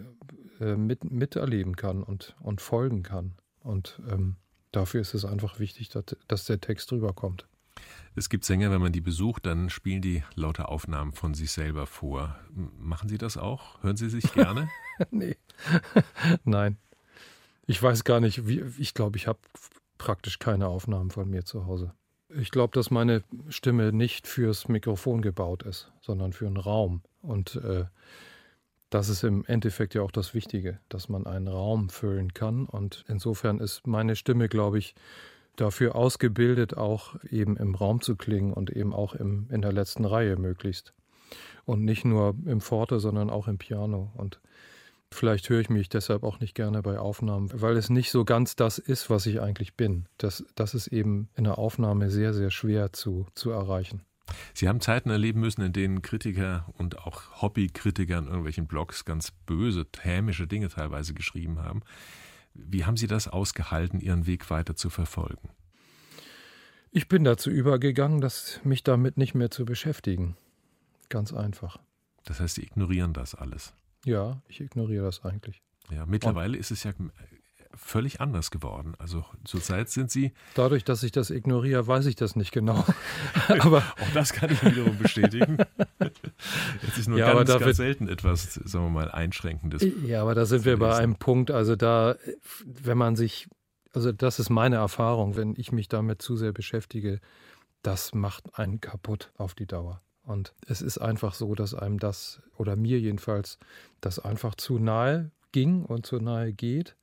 äh, 0.61 0.75
mit, 0.75 1.03
miterleben 1.11 1.75
kann 1.75 2.03
und, 2.03 2.35
und 2.39 2.61
folgen 2.61 3.03
kann. 3.03 3.33
Und 3.63 4.01
ähm, 4.09 4.37
dafür 4.71 5.01
ist 5.01 5.13
es 5.13 5.25
einfach 5.25 5.59
wichtig, 5.59 5.89
dass, 5.89 6.05
dass 6.27 6.45
der 6.45 6.61
Text 6.61 6.91
rüberkommt. 6.93 7.45
Es 8.15 8.29
gibt 8.29 8.45
Sänger, 8.45 8.71
wenn 8.71 8.81
man 8.81 8.93
die 8.93 9.01
besucht, 9.01 9.45
dann 9.45 9.69
spielen 9.69 10.01
die 10.01 10.23
lauter 10.35 10.69
Aufnahmen 10.69 11.11
von 11.11 11.33
sich 11.33 11.51
selber 11.51 11.85
vor. 11.85 12.35
Machen 12.79 13.09
Sie 13.09 13.17
das 13.17 13.37
auch? 13.37 13.83
Hören 13.83 13.97
Sie 13.97 14.09
sich 14.09 14.33
gerne? 14.33 14.69
nee. 15.11 15.35
Nein. 16.43 16.77
Ich 17.69 17.83
weiß 17.83 18.05
gar 18.05 18.21
nicht, 18.21 18.47
wie, 18.47 18.63
ich 18.79 18.93
glaube, 18.93 19.17
ich 19.17 19.27
habe 19.27 19.39
praktisch 19.97 20.39
keine 20.39 20.67
Aufnahmen 20.67 21.11
von 21.11 21.29
mir 21.29 21.43
zu 21.43 21.65
Hause. 21.67 21.93
Ich 22.29 22.49
glaube, 22.49 22.73
dass 22.73 22.91
meine 22.91 23.23
Stimme 23.49 23.91
nicht 23.91 24.25
fürs 24.25 24.69
Mikrofon 24.69 25.21
gebaut 25.21 25.63
ist, 25.63 25.91
sondern 26.01 26.31
für 26.31 26.47
einen 26.47 26.57
Raum. 26.57 27.01
Und 27.21 27.55
äh, 27.55 27.85
das 28.89 29.09
ist 29.09 29.23
im 29.23 29.43
Endeffekt 29.45 29.95
ja 29.95 30.01
auch 30.01 30.11
das 30.11 30.33
Wichtige, 30.33 30.79
dass 30.87 31.09
man 31.09 31.25
einen 31.25 31.49
Raum 31.49 31.89
füllen 31.89 32.33
kann. 32.33 32.67
Und 32.67 33.03
insofern 33.09 33.59
ist 33.59 33.85
meine 33.85 34.15
Stimme, 34.15 34.47
glaube 34.47 34.77
ich, 34.77 34.95
dafür 35.57 35.95
ausgebildet, 35.95 36.77
auch 36.77 37.21
eben 37.23 37.57
im 37.57 37.75
Raum 37.75 37.99
zu 38.01 38.15
klingen 38.15 38.53
und 38.53 38.69
eben 38.69 38.93
auch 38.93 39.13
im, 39.13 39.47
in 39.51 39.61
der 39.61 39.73
letzten 39.73 40.05
Reihe 40.05 40.37
möglichst. 40.37 40.93
Und 41.65 41.83
nicht 41.83 42.05
nur 42.05 42.33
im 42.45 42.61
Forte, 42.61 43.01
sondern 43.01 43.29
auch 43.29 43.49
im 43.49 43.57
Piano. 43.57 44.11
Und 44.15 44.39
Vielleicht 45.11 45.49
höre 45.49 45.61
ich 45.61 45.69
mich 45.69 45.89
deshalb 45.89 46.23
auch 46.23 46.39
nicht 46.39 46.53
gerne 46.53 46.81
bei 46.81 46.99
Aufnahmen, 46.99 47.49
weil 47.53 47.77
es 47.77 47.89
nicht 47.89 48.11
so 48.11 48.25
ganz 48.25 48.55
das 48.55 48.77
ist, 48.77 49.09
was 49.09 49.25
ich 49.25 49.41
eigentlich 49.41 49.75
bin. 49.75 50.07
Das, 50.17 50.43
das 50.55 50.73
ist 50.73 50.87
eben 50.87 51.29
in 51.35 51.45
der 51.45 51.57
Aufnahme 51.57 52.09
sehr, 52.09 52.33
sehr 52.33 52.51
schwer 52.51 52.91
zu, 52.93 53.25
zu 53.33 53.51
erreichen. 53.51 54.03
Sie 54.53 54.67
haben 54.67 54.81
Zeiten 54.81 55.09
erleben 55.09 55.39
müssen, 55.39 55.61
in 55.61 55.71
denen 55.71 56.01
Kritiker 56.01 56.65
und 56.77 56.99
auch 56.99 57.41
Hobbykritiker 57.41 58.17
in 58.17 58.25
irgendwelchen 58.25 58.67
Blogs 58.67 59.05
ganz 59.05 59.31
böse, 59.31 59.85
hämische 59.99 60.47
Dinge 60.47 60.67
teilweise 60.67 61.13
geschrieben 61.13 61.59
haben. 61.59 61.81
Wie 62.53 62.85
haben 62.85 62.97
Sie 62.97 63.07
das 63.07 63.27
ausgehalten, 63.27 63.99
Ihren 64.01 64.27
Weg 64.27 64.49
weiter 64.49 64.75
zu 64.75 64.89
verfolgen? 64.89 65.49
Ich 66.91 67.07
bin 67.07 67.23
dazu 67.23 67.49
übergegangen, 67.49 68.21
dass 68.21 68.59
mich 68.63 68.83
damit 68.83 69.17
nicht 69.17 69.35
mehr 69.35 69.51
zu 69.51 69.65
beschäftigen. 69.65 70.35
Ganz 71.09 71.31
einfach. 71.33 71.79
Das 72.25 72.39
heißt, 72.39 72.55
Sie 72.55 72.63
ignorieren 72.63 73.13
das 73.13 73.35
alles. 73.35 73.73
Ja, 74.07 74.41
ich 74.47 74.61
ignoriere 74.61 75.03
das 75.03 75.25
eigentlich. 75.25 75.61
Ja, 75.91 76.05
mittlerweile 76.05 76.53
Und 76.53 76.59
ist 76.59 76.71
es 76.71 76.83
ja 76.83 76.93
völlig 77.73 78.21
anders 78.21 78.51
geworden. 78.51 78.93
Also 78.99 79.25
zurzeit 79.43 79.89
sind 79.89 80.09
sie. 80.09 80.31
Dadurch, 80.55 80.85
dass 80.85 81.03
ich 81.03 81.11
das 81.11 81.29
ignoriere, 81.29 81.85
weiß 81.87 82.05
ich 82.05 82.15
das 82.15 82.37
nicht 82.37 82.53
genau. 82.53 82.85
aber 83.59 83.79
auch 83.79 84.13
das 84.13 84.31
kann 84.31 84.49
ich 84.49 84.63
wiederum 84.63 84.97
bestätigen. 84.97 85.57
Es 86.87 86.99
ist 86.99 87.07
nur 87.07 87.17
ja, 87.17 87.33
ganz, 87.33 87.49
ganz 87.49 87.77
selten 87.77 88.07
etwas, 88.07 88.53
sagen 88.53 88.85
wir 88.85 88.89
mal, 88.91 89.11
einschränkendes. 89.11 89.85
Ja, 90.05 90.21
aber 90.21 90.35
da 90.35 90.45
sind 90.45 90.65
wir 90.65 90.77
bei 90.77 90.95
einem 90.95 91.15
Punkt. 91.15 91.49
Also 91.49 91.75
da, 91.75 92.15
wenn 92.63 92.97
man 92.97 93.15
sich, 93.15 93.47
also 93.91 94.11
das 94.11 94.39
ist 94.39 94.49
meine 94.49 94.75
Erfahrung, 94.75 95.35
wenn 95.35 95.55
ich 95.57 95.71
mich 95.71 95.87
damit 95.87 96.21
zu 96.21 96.37
sehr 96.37 96.53
beschäftige, 96.53 97.19
das 97.81 98.13
macht 98.13 98.57
einen 98.57 98.79
kaputt 98.79 99.31
auf 99.35 99.55
die 99.55 99.65
Dauer. 99.65 99.99
Und 100.27 100.53
es 100.67 100.81
ist 100.81 100.97
einfach 100.97 101.33
so, 101.33 101.55
dass 101.55 101.73
einem 101.73 101.99
das, 101.99 102.41
oder 102.57 102.75
mir 102.75 102.99
jedenfalls, 102.99 103.59
das 104.01 104.19
einfach 104.19 104.55
zu 104.55 104.77
nahe 104.77 105.31
ging 105.53 105.85
und 105.85 106.05
zu 106.05 106.17
nahe 106.17 106.51
geht. 106.51 106.97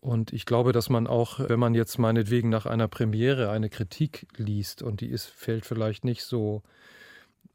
Und 0.00 0.32
ich 0.32 0.46
glaube, 0.46 0.72
dass 0.72 0.88
man 0.88 1.06
auch, 1.06 1.40
wenn 1.40 1.60
man 1.60 1.74
jetzt 1.74 1.98
meinetwegen 1.98 2.48
nach 2.48 2.64
einer 2.64 2.88
Premiere 2.88 3.50
eine 3.50 3.68
Kritik 3.68 4.26
liest 4.38 4.82
und 4.82 5.02
die 5.02 5.08
ist, 5.08 5.26
fällt 5.26 5.66
vielleicht 5.66 6.06
nicht 6.06 6.24
so 6.24 6.62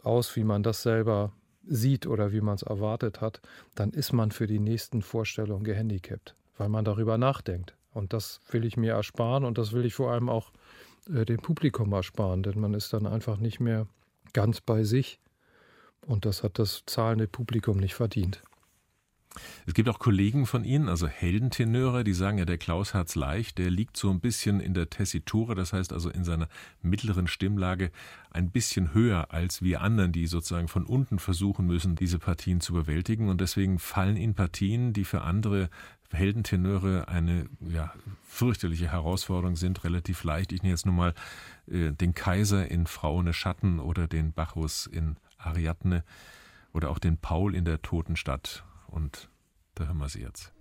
aus, 0.03 0.35
wie 0.35 0.43
man 0.43 0.61
das 0.61 0.83
selber 0.83 1.31
sieht 1.65 2.05
oder 2.05 2.31
wie 2.31 2.41
man 2.41 2.53
es 2.53 2.61
erwartet 2.61 3.19
hat, 3.19 3.41
dann 3.73 3.89
ist 3.89 4.13
man 4.13 4.29
für 4.29 4.45
die 4.45 4.59
nächsten 4.59 5.01
Vorstellungen 5.01 5.63
gehandicapt, 5.63 6.35
weil 6.55 6.69
man 6.69 6.85
darüber 6.85 7.17
nachdenkt. 7.17 7.73
Und 7.93 8.13
das 8.13 8.41
will 8.51 8.63
ich 8.63 8.77
mir 8.77 8.93
ersparen 8.93 9.43
und 9.43 9.57
das 9.57 9.71
will 9.71 9.85
ich 9.85 9.95
vor 9.95 10.11
allem 10.11 10.29
auch 10.29 10.51
äh, 11.11 11.25
dem 11.25 11.37
Publikum 11.37 11.91
ersparen, 11.93 12.43
denn 12.43 12.59
man 12.59 12.75
ist 12.75 12.93
dann 12.93 13.07
einfach 13.07 13.37
nicht 13.37 13.59
mehr 13.59 13.87
ganz 14.33 14.61
bei 14.61 14.83
sich. 14.83 15.19
Und 16.05 16.25
das 16.25 16.43
hat 16.43 16.59
das 16.59 16.83
zahlende 16.85 17.27
Publikum 17.27 17.77
nicht 17.77 17.95
verdient. 17.95 18.41
Es 19.65 19.73
gibt 19.73 19.89
auch 19.89 19.99
Kollegen 19.99 20.45
von 20.45 20.63
Ihnen, 20.63 20.89
also 20.89 21.07
Heldentenöre, 21.07 22.03
die 22.03 22.13
sagen 22.13 22.37
ja, 22.37 22.45
der 22.45 22.57
Klaus 22.57 22.93
hat's 22.93 23.15
leicht, 23.15 23.57
der 23.57 23.71
liegt 23.71 23.97
so 23.97 24.09
ein 24.11 24.19
bisschen 24.19 24.59
in 24.59 24.73
der 24.73 24.89
Tessitura, 24.89 25.55
das 25.55 25.73
heißt 25.73 25.91
also 25.93 26.09
in 26.09 26.23
seiner 26.23 26.47
mittleren 26.81 27.27
Stimmlage 27.27 27.91
ein 28.29 28.51
bisschen 28.51 28.93
höher 28.93 29.31
als 29.31 29.61
wir 29.61 29.81
anderen, 29.81 30.11
die 30.11 30.27
sozusagen 30.27 30.67
von 30.67 30.85
unten 30.85 31.19
versuchen 31.19 31.65
müssen, 31.65 31.95
diese 31.95 32.19
Partien 32.19 32.61
zu 32.61 32.73
bewältigen. 32.73 33.29
Und 33.29 33.41
deswegen 33.41 33.79
fallen 33.79 34.17
Ihnen 34.17 34.35
Partien, 34.35 34.93
die 34.93 35.05
für 35.05 35.21
andere 35.21 35.69
Heldentenöre 36.13 37.07
eine 37.07 37.47
ja, 37.59 37.93
fürchterliche 38.23 38.91
Herausforderung 38.91 39.55
sind, 39.55 39.83
relativ 39.83 40.23
leicht. 40.23 40.51
Ich 40.51 40.61
nehme 40.61 40.73
jetzt 40.73 40.85
nur 40.85 40.95
mal 40.95 41.13
äh, 41.67 41.91
den 41.91 42.13
Kaiser 42.13 42.69
in 42.69 42.87
Fraune 42.87 43.33
Schatten 43.33 43.79
oder 43.79 44.07
den 44.07 44.31
Bacchus 44.31 44.85
in 44.85 45.17
Ariadne 45.37 46.03
oder 46.71 46.89
auch 46.89 46.99
den 46.99 47.17
Paul 47.17 47.55
in 47.55 47.65
der 47.65 47.81
Toten 47.81 48.15
Stadt. 48.15 48.63
Und 48.87 49.29
da 49.75 49.85
hören 49.85 49.97
wir 49.97 50.09
sie 50.09 50.21
jetzt. 50.21 50.53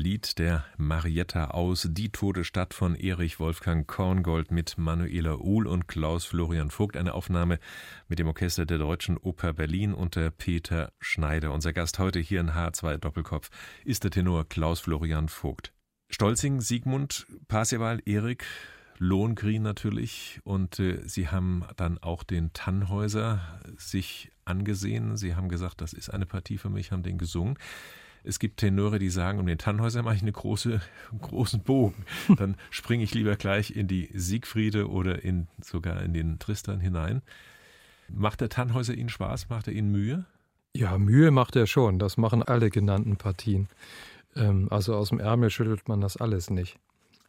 Lied 0.00 0.38
der 0.38 0.64
Marietta 0.78 1.48
aus 1.48 1.86
Die 1.90 2.10
tote 2.10 2.42
Stadt 2.42 2.72
von 2.72 2.94
Erich 2.94 3.38
Wolfgang 3.38 3.86
Korngold 3.86 4.50
mit 4.50 4.78
Manuela 4.78 5.36
Uhl 5.36 5.66
und 5.66 5.88
Klaus 5.88 6.24
Florian 6.24 6.70
Vogt. 6.70 6.96
Eine 6.96 7.12
Aufnahme 7.12 7.58
mit 8.08 8.18
dem 8.18 8.26
Orchester 8.26 8.64
der 8.64 8.78
Deutschen 8.78 9.18
Oper 9.18 9.52
Berlin 9.52 9.92
unter 9.92 10.30
Peter 10.30 10.94
Schneider. 11.00 11.52
Unser 11.52 11.74
Gast 11.74 11.98
heute 11.98 12.18
hier 12.18 12.40
in 12.40 12.52
H2 12.52 12.96
Doppelkopf 12.96 13.50
ist 13.84 14.02
der 14.02 14.10
Tenor 14.10 14.48
Klaus 14.48 14.80
Florian 14.80 15.28
Vogt. 15.28 15.74
Stolzing, 16.08 16.62
Siegmund, 16.62 17.26
Parsival, 17.48 18.00
Erik, 18.06 18.46
Lohengrin 18.96 19.60
natürlich. 19.60 20.40
Und 20.44 20.80
äh, 20.80 21.06
Sie 21.06 21.28
haben 21.28 21.66
dann 21.76 21.98
auch 21.98 22.22
den 22.22 22.54
Tannhäuser 22.54 23.42
sich 23.76 24.32
angesehen. 24.46 25.18
Sie 25.18 25.34
haben 25.34 25.50
gesagt, 25.50 25.82
das 25.82 25.92
ist 25.92 26.08
eine 26.08 26.24
Partie 26.24 26.56
für 26.56 26.70
mich, 26.70 26.90
haben 26.90 27.02
den 27.02 27.18
gesungen. 27.18 27.58
Es 28.22 28.38
gibt 28.38 28.58
Tenore, 28.58 28.98
die 28.98 29.10
sagen, 29.10 29.38
um 29.38 29.46
den 29.46 29.58
Tannhäuser 29.58 30.02
mache 30.02 30.16
ich 30.16 30.22
eine 30.22 30.32
große, 30.32 30.80
einen 31.10 31.20
großen 31.20 31.62
Bogen. 31.62 32.04
Dann 32.36 32.56
springe 32.70 33.04
ich 33.04 33.14
lieber 33.14 33.36
gleich 33.36 33.74
in 33.74 33.88
die 33.88 34.10
Siegfriede 34.12 34.88
oder 34.88 35.24
in, 35.24 35.48
sogar 35.62 36.02
in 36.02 36.12
den 36.12 36.38
Tristan 36.38 36.80
hinein. 36.80 37.22
Macht 38.08 38.40
der 38.40 38.48
Tannhäuser 38.48 38.94
Ihnen 38.94 39.08
Spaß? 39.08 39.48
Macht 39.48 39.68
er 39.68 39.72
Ihnen 39.72 39.90
Mühe? 39.90 40.24
Ja, 40.74 40.98
Mühe 40.98 41.30
macht 41.30 41.56
er 41.56 41.66
schon. 41.66 41.98
Das 41.98 42.16
machen 42.16 42.42
alle 42.42 42.70
genannten 42.70 43.16
Partien. 43.16 43.68
Ähm, 44.36 44.68
also 44.70 44.94
aus 44.94 45.08
dem 45.08 45.20
Ärmel 45.20 45.50
schüttelt 45.50 45.88
man 45.88 46.00
das 46.00 46.16
alles 46.16 46.50
nicht. 46.50 46.78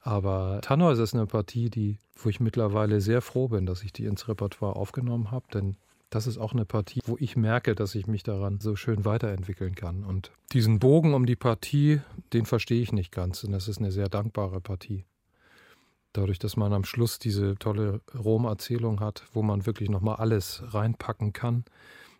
Aber 0.02 0.60
Tannhäuser 0.62 1.04
ist 1.04 1.14
eine 1.14 1.28
Partie, 1.28 1.70
die, 1.70 1.98
wo 2.16 2.30
ich 2.30 2.40
mittlerweile 2.40 3.02
sehr 3.02 3.22
froh 3.22 3.48
bin, 3.48 3.66
dass 3.66 3.84
ich 3.84 3.94
die 3.94 4.06
ins 4.06 4.28
Repertoire 4.28 4.76
aufgenommen 4.76 5.32
habe, 5.32 5.46
denn 5.54 5.76
das 6.12 6.28
ist 6.28 6.38
auch 6.38 6.52
eine 6.52 6.65
Partie, 6.65 7.00
wo 7.06 7.15
ich 7.19 7.38
merke, 7.38 7.74
dass 7.74 7.95
ich 7.95 8.06
mich 8.06 8.21
daran 8.21 8.60
so 8.60 8.76
schön 8.76 9.06
weiterentwickeln 9.06 9.76
kann. 9.76 10.04
Und 10.04 10.32
diesen 10.52 10.78
Bogen 10.78 11.13
um 11.13 11.26
die 11.26 11.38
Partie, 11.38 12.02
den 12.34 12.45
verstehe 12.45 12.82
ich 12.82 12.91
nicht 12.91 13.12
ganz. 13.13 13.43
Und 13.45 13.54
das 13.54 13.69
ist 13.69 13.80
eine 13.80 13.93
sehr 13.93 14.10
dankbare 14.10 14.60
Partie. 14.60 15.06
Dadurch, 16.12 16.38
dass 16.38 16.58
man 16.58 16.74
am 16.74 16.84
Schluss 16.84 17.17
diese 17.17 17.56
tolle 17.56 18.02
Rom-Erzählung 18.13 19.00
hat, 19.00 19.24
wo 19.32 19.41
man 19.41 19.65
wirklich 19.65 19.89
nochmal 19.89 20.17
alles 20.17 20.62
reinpacken 20.67 21.32
kann, 21.32 21.63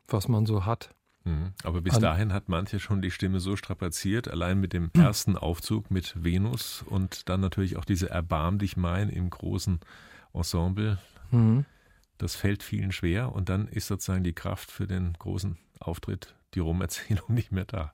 was 0.08 0.30
man 0.30 0.46
so 0.46 0.66
hat. 0.66 0.96
Mhm. 1.26 1.52
Aber 1.64 1.82
bis 1.82 2.00
dahin 2.00 2.32
hat 2.32 2.48
manche 2.48 2.80
schon 2.80 3.02
die 3.02 3.12
Stimme 3.12 3.42
so 3.42 3.58
strapaziert, 3.58 4.30
allein 4.30 4.62
mit 4.62 4.72
dem 4.72 4.90
ersten 4.94 5.36
Aufzug 5.36 5.92
mit 5.92 6.24
Venus 6.24 6.82
und 6.88 7.28
dann 7.28 7.42
natürlich 7.42 7.76
auch 7.76 7.86
diese 7.86 8.10
Erbarm 8.10 8.58
dich 8.58 8.78
mein 8.78 9.10
im 9.10 9.30
großen 9.30 9.82
Ensemble. 10.34 10.98
Mhm. 11.32 11.66
Das 12.22 12.36
fällt 12.36 12.62
vielen 12.62 12.92
schwer 12.92 13.34
und 13.34 13.50
dann 13.50 13.68
ist 13.68 13.88
sozusagen 13.88 14.24
die 14.24 14.34
Kraft 14.34 14.70
für 14.70 14.86
den 14.86 15.14
großen 15.18 15.58
Auftritt, 15.80 16.36
die 16.54 16.60
Rumerzählung 16.60 17.24
nicht 17.34 17.52
mehr 17.52 17.66
da. 17.66 17.94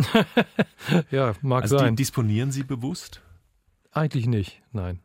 ja, 1.12 1.34
mag 1.40 1.62
also 1.62 1.78
sein. 1.78 1.94
Disponieren 1.94 2.50
Sie 2.50 2.64
bewusst? 2.64 3.22
Eigentlich 3.92 4.26
nicht, 4.26 4.60
nein. 4.72 4.98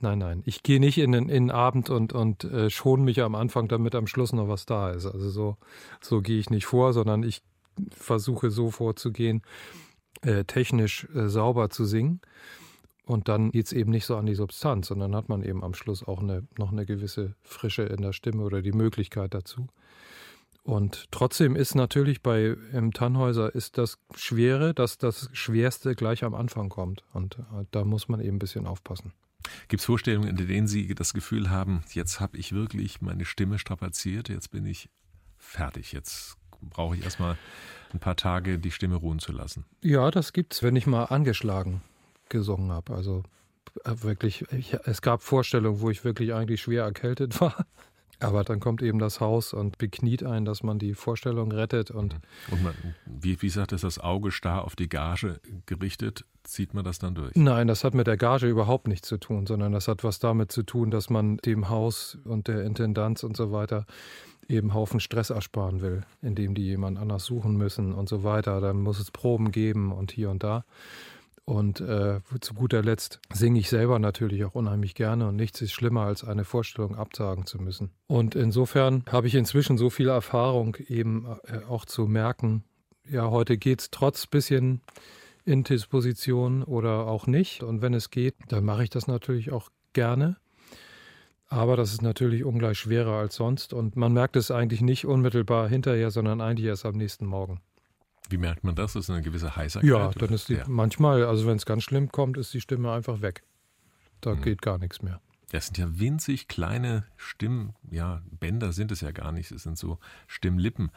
Nein, 0.00 0.18
nein. 0.18 0.42
Ich 0.44 0.62
gehe 0.62 0.80
nicht 0.80 0.98
in 0.98 1.12
den, 1.12 1.30
in 1.30 1.46
den 1.46 1.50
Abend 1.50 1.88
und, 1.88 2.12
und 2.12 2.44
äh, 2.44 2.68
schon 2.68 3.04
mich 3.04 3.22
am 3.22 3.34
Anfang, 3.34 3.68
damit 3.68 3.94
am 3.94 4.06
Schluss 4.06 4.34
noch 4.34 4.48
was 4.48 4.66
da 4.66 4.90
ist. 4.90 5.06
Also 5.06 5.30
so, 5.30 5.56
so 6.02 6.20
gehe 6.20 6.38
ich 6.38 6.50
nicht 6.50 6.66
vor, 6.66 6.92
sondern 6.92 7.22
ich 7.22 7.40
versuche 7.90 8.50
so 8.50 8.70
vorzugehen, 8.70 9.40
äh, 10.20 10.44
technisch 10.44 11.08
äh, 11.14 11.28
sauber 11.28 11.70
zu 11.70 11.86
singen. 11.86 12.20
Und 13.10 13.26
dann 13.26 13.50
geht 13.50 13.66
es 13.66 13.72
eben 13.72 13.90
nicht 13.90 14.06
so 14.06 14.16
an 14.16 14.26
die 14.26 14.36
Substanz, 14.36 14.86
sondern 14.86 15.16
hat 15.16 15.28
man 15.28 15.42
eben 15.42 15.64
am 15.64 15.74
Schluss 15.74 16.06
auch 16.06 16.20
eine, 16.20 16.46
noch 16.56 16.70
eine 16.70 16.86
gewisse 16.86 17.34
Frische 17.42 17.82
in 17.82 18.02
der 18.02 18.12
Stimme 18.12 18.44
oder 18.44 18.62
die 18.62 18.70
Möglichkeit 18.70 19.34
dazu. 19.34 19.66
Und 20.62 21.10
trotzdem 21.10 21.56
ist 21.56 21.74
natürlich 21.74 22.22
bei 22.22 22.54
im 22.72 22.92
Tannhäuser 22.92 23.52
ist 23.52 23.78
das 23.78 23.98
Schwere, 24.14 24.74
dass 24.74 24.96
das 24.96 25.28
Schwerste 25.32 25.96
gleich 25.96 26.22
am 26.22 26.34
Anfang 26.34 26.68
kommt. 26.68 27.02
Und 27.12 27.40
äh, 27.40 27.64
da 27.72 27.84
muss 27.84 28.08
man 28.08 28.20
eben 28.20 28.36
ein 28.36 28.38
bisschen 28.38 28.64
aufpassen. 28.64 29.12
Gibt 29.66 29.80
es 29.80 29.86
Vorstellungen, 29.86 30.28
in 30.28 30.36
denen 30.36 30.68
Sie 30.68 30.94
das 30.94 31.12
Gefühl 31.12 31.50
haben, 31.50 31.82
jetzt 31.92 32.20
habe 32.20 32.36
ich 32.36 32.52
wirklich 32.52 33.00
meine 33.00 33.24
Stimme 33.24 33.58
strapaziert, 33.58 34.28
jetzt 34.28 34.52
bin 34.52 34.66
ich 34.66 34.88
fertig, 35.36 35.90
jetzt 35.90 36.36
brauche 36.60 36.94
ich 36.94 37.02
erstmal 37.02 37.36
ein 37.92 37.98
paar 37.98 38.14
Tage, 38.14 38.60
die 38.60 38.70
Stimme 38.70 38.94
ruhen 38.94 39.18
zu 39.18 39.32
lassen? 39.32 39.64
Ja, 39.82 40.12
das 40.12 40.32
gibt 40.32 40.54
es, 40.54 40.62
wenn 40.62 40.76
ich 40.76 40.86
mal 40.86 41.06
angeschlagen 41.06 41.82
gesungen 42.30 42.72
habe. 42.72 42.94
Also 42.94 43.22
äh, 43.84 43.94
wirklich, 44.02 44.44
ich, 44.52 44.74
es 44.84 45.02
gab 45.02 45.22
Vorstellungen, 45.22 45.80
wo 45.80 45.90
ich 45.90 46.04
wirklich 46.04 46.32
eigentlich 46.34 46.62
schwer 46.62 46.84
erkältet 46.84 47.40
war. 47.40 47.66
Aber 48.22 48.44
dann 48.44 48.60
kommt 48.60 48.82
eben 48.82 48.98
das 48.98 49.20
Haus 49.20 49.54
und 49.54 49.78
bekniet 49.78 50.22
ein, 50.22 50.44
dass 50.44 50.62
man 50.62 50.78
die 50.78 50.92
Vorstellung 50.92 51.52
rettet. 51.52 51.90
Und, 51.90 52.14
mhm. 52.14 52.52
und 52.52 52.62
man, 52.62 52.74
wie, 53.06 53.40
wie 53.40 53.48
sagt 53.48 53.72
es, 53.72 53.80
das 53.80 53.98
Auge 53.98 54.30
starr 54.30 54.64
auf 54.64 54.76
die 54.76 54.90
Gage 54.90 55.40
gerichtet, 55.64 56.26
zieht 56.44 56.74
man 56.74 56.84
das 56.84 56.98
dann 56.98 57.14
durch? 57.14 57.34
Nein, 57.34 57.66
das 57.66 57.82
hat 57.82 57.94
mit 57.94 58.06
der 58.06 58.18
Gage 58.18 58.46
überhaupt 58.46 58.88
nichts 58.88 59.08
zu 59.08 59.16
tun, 59.16 59.46
sondern 59.46 59.72
das 59.72 59.88
hat 59.88 60.04
was 60.04 60.18
damit 60.18 60.52
zu 60.52 60.62
tun, 60.62 60.90
dass 60.90 61.08
man 61.08 61.38
dem 61.38 61.70
Haus 61.70 62.18
und 62.24 62.46
der 62.46 62.64
Intendanz 62.64 63.22
und 63.22 63.38
so 63.38 63.52
weiter 63.52 63.86
eben 64.48 64.74
Haufen 64.74 65.00
Stress 65.00 65.30
ersparen 65.30 65.80
will, 65.80 66.02
indem 66.20 66.54
die 66.54 66.64
jemand 66.64 66.98
anders 66.98 67.24
suchen 67.24 67.56
müssen 67.56 67.94
und 67.94 68.08
so 68.08 68.22
weiter. 68.22 68.60
Dann 68.60 68.82
muss 68.82 68.98
es 68.98 69.10
Proben 69.10 69.50
geben 69.50 69.92
und 69.92 70.12
hier 70.12 70.28
und 70.28 70.42
da. 70.42 70.64
Und 71.50 71.80
äh, 71.80 72.20
zu 72.40 72.54
guter 72.54 72.80
Letzt 72.80 73.18
singe 73.32 73.58
ich 73.58 73.68
selber 73.68 73.98
natürlich 73.98 74.44
auch 74.44 74.54
unheimlich 74.54 74.94
gerne 74.94 75.26
und 75.26 75.34
nichts 75.34 75.60
ist 75.60 75.72
schlimmer, 75.72 76.02
als 76.02 76.22
eine 76.22 76.44
Vorstellung 76.44 76.94
absagen 76.94 77.44
zu 77.44 77.58
müssen. 77.58 77.90
Und 78.06 78.36
insofern 78.36 79.02
habe 79.10 79.26
ich 79.26 79.34
inzwischen 79.34 79.76
so 79.76 79.90
viel 79.90 80.10
Erfahrung, 80.10 80.76
eben 80.86 81.26
äh, 81.48 81.64
auch 81.68 81.86
zu 81.86 82.06
merken, 82.06 82.62
ja, 83.10 83.28
heute 83.30 83.58
geht 83.58 83.80
es 83.80 83.90
trotz 83.90 84.28
bisschen 84.28 84.80
Indisposition 85.44 86.62
oder 86.62 87.08
auch 87.08 87.26
nicht. 87.26 87.64
Und 87.64 87.82
wenn 87.82 87.94
es 87.94 88.10
geht, 88.10 88.36
dann 88.46 88.64
mache 88.64 88.84
ich 88.84 88.90
das 88.90 89.08
natürlich 89.08 89.50
auch 89.50 89.70
gerne. 89.92 90.36
Aber 91.48 91.76
das 91.76 91.90
ist 91.90 92.00
natürlich 92.02 92.44
ungleich 92.44 92.78
schwerer 92.78 93.14
als 93.14 93.34
sonst. 93.34 93.72
Und 93.72 93.96
man 93.96 94.12
merkt 94.12 94.36
es 94.36 94.52
eigentlich 94.52 94.82
nicht 94.82 95.04
unmittelbar 95.04 95.68
hinterher, 95.68 96.12
sondern 96.12 96.40
eigentlich 96.40 96.68
erst 96.68 96.86
am 96.86 96.96
nächsten 96.96 97.26
Morgen. 97.26 97.60
Wie 98.30 98.38
merkt 98.38 98.64
man 98.64 98.74
das? 98.74 98.96
Ist 98.96 99.10
eine 99.10 99.22
gewisse 99.22 99.56
Heißerkeit? 99.56 99.88
Ja, 99.88 100.10
dann 100.10 100.30
ist 100.30 100.48
die 100.48 100.54
ja. 100.54 100.64
manchmal, 100.68 101.24
also 101.24 101.46
wenn 101.46 101.56
es 101.56 101.66
ganz 101.66 101.82
schlimm 101.82 102.10
kommt, 102.10 102.38
ist 102.38 102.54
die 102.54 102.60
Stimme 102.60 102.92
einfach 102.92 103.20
weg. 103.20 103.42
Da 104.20 104.34
mhm. 104.34 104.42
geht 104.42 104.62
gar 104.62 104.78
nichts 104.78 105.02
mehr. 105.02 105.20
Das 105.50 105.66
sind 105.66 105.78
ja 105.78 105.98
winzig 105.98 106.46
kleine 106.46 107.04
Stimmen, 107.16 107.74
ja, 107.90 108.22
Bänder 108.30 108.72
sind 108.72 108.92
es 108.92 109.00
ja 109.00 109.10
gar 109.10 109.32
nicht, 109.32 109.50
es 109.50 109.64
sind 109.64 109.76
so 109.76 109.98
Stimmlippen. 110.28 110.92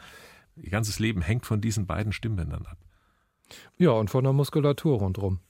Ihr 0.56 0.70
ganzes 0.70 1.00
Leben 1.00 1.22
hängt 1.22 1.44
von 1.44 1.60
diesen 1.60 1.86
beiden 1.86 2.12
Stimmbändern 2.12 2.64
ab. 2.66 2.78
Ja, 3.76 3.90
und 3.90 4.10
von 4.10 4.22
der 4.22 4.32
Muskulatur 4.32 4.98
rundherum. 4.98 5.40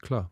Klar. 0.00 0.30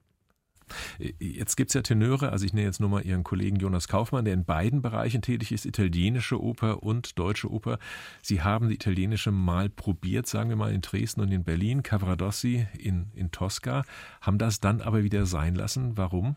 Jetzt 1.18 1.57
gibt 1.57 1.70
es 1.70 1.74
ja 1.74 1.83
Tenöre, 1.83 2.31
also 2.31 2.44
ich 2.44 2.52
nenne 2.52 2.66
jetzt 2.66 2.81
nur 2.81 2.88
mal 2.88 3.02
Ihren 3.02 3.24
Kollegen 3.24 3.57
Jonas 3.57 3.88
Kaufmann, 3.88 4.24
der 4.24 4.35
in 4.35 4.44
beiden 4.44 4.83
Bereichen 4.83 5.22
tätig 5.22 5.52
ist, 5.52 5.66
italienische 5.66 6.42
Oper 6.42 6.83
und 6.83 7.18
deutsche 7.18 7.50
Oper. 7.50 7.78
Sie 8.22 8.42
haben 8.42 8.68
die 8.68 8.74
italienische 8.74 9.31
mal 9.31 9.68
probiert, 9.68 10.26
sagen 10.26 10.48
wir 10.50 10.57
mal, 10.57 10.72
in 10.72 10.81
Dresden 10.81 11.20
und 11.20 11.33
in 11.33 11.44
Berlin, 11.44 11.83
Cavaradossi 11.83 12.66
in, 12.78 13.11
in 13.14 13.31
Tosca, 13.31 13.85
haben 14.20 14.38
das 14.38 14.61
dann 14.61 14.81
aber 14.81 15.02
wieder 15.02 15.26
sein 15.26 15.54
lassen. 15.54 15.96
Warum? 15.96 16.37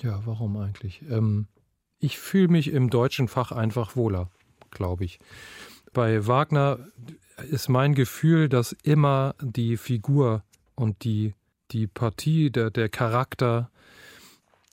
Ja, 0.00 0.20
warum 0.26 0.56
eigentlich? 0.56 1.02
Ähm, 1.08 1.46
ich 1.98 2.18
fühle 2.18 2.48
mich 2.48 2.72
im 2.72 2.90
deutschen 2.90 3.28
Fach 3.28 3.52
einfach 3.52 3.96
wohler, 3.96 4.30
glaube 4.70 5.04
ich. 5.04 5.18
Bei 5.92 6.26
Wagner 6.26 6.78
ist 7.50 7.68
mein 7.68 7.94
Gefühl, 7.94 8.48
dass 8.48 8.72
immer 8.72 9.34
die 9.40 9.76
Figur 9.76 10.42
und 10.74 11.04
die 11.04 11.34
die 11.72 11.86
Partie, 11.86 12.50
der, 12.50 12.70
der 12.70 12.88
Charakter, 12.88 13.70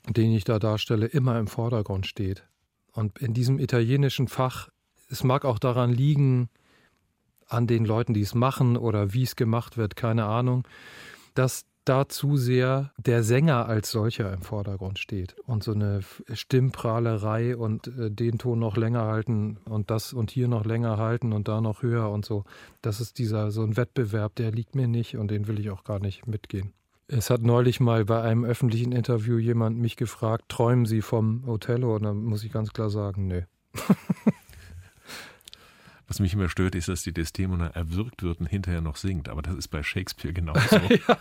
den 0.08 0.32
ich 0.32 0.44
da 0.44 0.58
darstelle, 0.58 1.06
immer 1.06 1.38
im 1.38 1.46
Vordergrund 1.46 2.06
steht. 2.06 2.44
Und 2.92 3.18
in 3.18 3.34
diesem 3.34 3.58
italienischen 3.58 4.28
Fach, 4.28 4.68
es 5.08 5.24
mag 5.24 5.44
auch 5.44 5.58
daran 5.58 5.92
liegen, 5.92 6.48
an 7.46 7.66
den 7.66 7.84
Leuten, 7.84 8.14
die 8.14 8.22
es 8.22 8.34
machen 8.34 8.76
oder 8.76 9.12
wie 9.12 9.22
es 9.22 9.36
gemacht 9.36 9.76
wird, 9.76 9.96
keine 9.96 10.24
Ahnung, 10.24 10.66
dass 11.34 11.66
da 11.84 12.08
zu 12.08 12.36
sehr 12.36 12.92
der 12.96 13.22
Sänger 13.22 13.66
als 13.66 13.90
solcher 13.90 14.32
im 14.32 14.40
Vordergrund 14.40 14.98
steht 14.98 15.36
und 15.40 15.62
so 15.62 15.72
eine 15.72 16.00
Stimmprahlerei 16.32 17.56
und 17.56 17.88
äh, 17.88 18.10
den 18.10 18.38
Ton 18.38 18.58
noch 18.58 18.76
länger 18.76 19.02
halten 19.02 19.58
und 19.66 19.90
das 19.90 20.12
und 20.12 20.30
hier 20.30 20.48
noch 20.48 20.64
länger 20.64 20.96
halten 20.96 21.32
und 21.32 21.48
da 21.48 21.60
noch 21.60 21.82
höher 21.82 22.10
und 22.10 22.24
so. 22.24 22.44
Das 22.80 23.00
ist 23.00 23.18
dieser 23.18 23.50
so 23.50 23.62
ein 23.62 23.76
Wettbewerb, 23.76 24.34
der 24.36 24.50
liegt 24.50 24.74
mir 24.74 24.88
nicht 24.88 25.16
und 25.16 25.30
den 25.30 25.46
will 25.46 25.60
ich 25.60 25.70
auch 25.70 25.84
gar 25.84 26.00
nicht 26.00 26.26
mitgehen. 26.26 26.72
Es 27.06 27.28
hat 27.28 27.42
neulich 27.42 27.80
mal 27.80 28.06
bei 28.06 28.22
einem 28.22 28.44
öffentlichen 28.44 28.92
Interview 28.92 29.36
jemand 29.38 29.78
mich 29.78 29.96
gefragt, 29.96 30.48
träumen 30.48 30.86
Sie 30.86 31.02
vom 31.02 31.46
Othello? 31.46 31.96
Und 31.96 32.04
dann 32.04 32.24
muss 32.24 32.44
ich 32.44 32.52
ganz 32.52 32.72
klar 32.72 32.88
sagen, 32.88 33.26
nö. 33.26 33.42
Was 36.06 36.18
mich 36.20 36.34
immer 36.34 36.48
stört, 36.48 36.74
ist, 36.74 36.88
dass 36.88 37.02
die 37.02 37.12
Desdemona 37.12 37.68
erwürgt 37.68 38.22
wird 38.22 38.40
und 38.40 38.46
hinterher 38.46 38.80
noch 38.80 38.96
singt. 38.96 39.28
Aber 39.28 39.42
das 39.42 39.56
ist 39.56 39.68
bei 39.68 39.82
Shakespeare 39.82 40.32
genauso. 40.32 40.76
ja. 41.08 41.18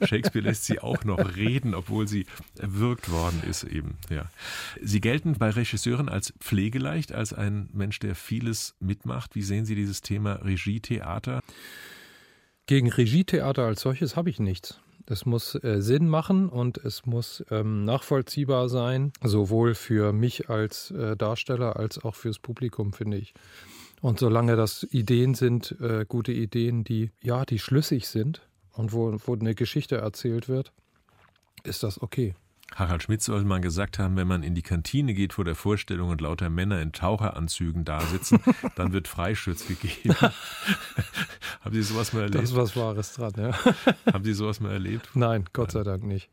Shakespeare 0.06 0.44
lässt 0.44 0.64
sie 0.64 0.80
auch 0.80 1.04
noch 1.04 1.36
reden, 1.36 1.74
obwohl 1.74 2.06
sie 2.06 2.26
erwürgt 2.58 3.10
worden 3.10 3.42
ist 3.48 3.64
eben. 3.64 3.98
Ja. 4.08 4.26
Sie 4.82 5.00
gelten 5.00 5.34
bei 5.34 5.50
Regisseuren 5.50 6.08
als 6.08 6.32
pflegeleicht, 6.40 7.12
als 7.12 7.32
ein 7.32 7.68
Mensch, 7.72 7.98
der 7.98 8.14
vieles 8.14 8.76
mitmacht. 8.80 9.34
Wie 9.34 9.42
sehen 9.42 9.66
Sie 9.66 9.74
dieses 9.74 10.00
Thema 10.00 10.34
Regietheater? 10.34 11.42
Gegen 12.66 12.90
Regietheater 12.90 13.62
als 13.62 13.82
solches 13.82 14.16
habe 14.16 14.28
ich 14.28 14.40
nichts. 14.40 14.80
Es 15.08 15.24
muss 15.24 15.54
äh, 15.62 15.80
Sinn 15.80 16.08
machen 16.08 16.48
und 16.48 16.78
es 16.78 17.06
muss 17.06 17.44
ähm, 17.52 17.84
nachvollziehbar 17.84 18.68
sein, 18.68 19.12
sowohl 19.22 19.76
für 19.76 20.12
mich 20.12 20.50
als 20.50 20.90
äh, 20.90 21.16
Darsteller 21.16 21.76
als 21.76 22.02
auch 22.02 22.16
fürs 22.16 22.40
Publikum, 22.40 22.92
finde 22.92 23.18
ich. 23.18 23.32
Und 24.00 24.18
solange 24.18 24.56
das 24.56 24.82
Ideen 24.82 25.34
sind, 25.34 25.76
äh, 25.80 26.04
gute 26.08 26.32
Ideen, 26.32 26.82
die 26.82 27.12
ja, 27.22 27.44
die 27.44 27.60
schlüssig 27.60 28.08
sind 28.08 28.42
und 28.72 28.92
wo, 28.92 29.16
wo 29.24 29.34
eine 29.34 29.54
Geschichte 29.54 29.98
erzählt 29.98 30.48
wird, 30.48 30.72
ist 31.62 31.84
das 31.84 32.02
okay. 32.02 32.34
Harald 32.74 33.02
Schmidt 33.04 33.22
soll 33.22 33.44
mal 33.44 33.60
gesagt 33.60 33.98
haben, 33.98 34.16
wenn 34.16 34.26
man 34.26 34.42
in 34.42 34.54
die 34.54 34.62
Kantine 34.62 35.14
geht 35.14 35.32
vor 35.32 35.44
der 35.44 35.54
Vorstellung 35.54 36.10
und 36.10 36.20
lauter 36.20 36.50
Männer 36.50 36.80
in 36.82 36.92
Taucheranzügen 36.92 37.84
da 37.84 38.00
sitzen, 38.00 38.40
dann 38.76 38.92
wird 38.92 39.08
Freischütz 39.08 39.66
gegeben. 39.66 40.16
haben 41.60 41.72
Sie 41.72 41.82
sowas 41.82 42.12
mal 42.12 42.22
erlebt? 42.22 42.42
Das 42.42 42.50
ist 42.50 42.56
was 42.56 42.76
Wahres 42.76 43.14
dran, 43.14 43.32
ja. 43.36 43.54
haben 44.12 44.24
Sie 44.24 44.34
sowas 44.34 44.60
mal 44.60 44.72
erlebt? 44.72 45.10
Nein, 45.14 45.44
Gott 45.52 45.72
sei 45.72 45.84
Dank 45.84 46.02
nicht. 46.04 46.28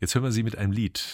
Jetzt 0.00 0.14
hören 0.14 0.24
wir 0.24 0.32
Sie 0.32 0.42
mit 0.42 0.58
einem 0.58 0.72
Lied 0.72 1.04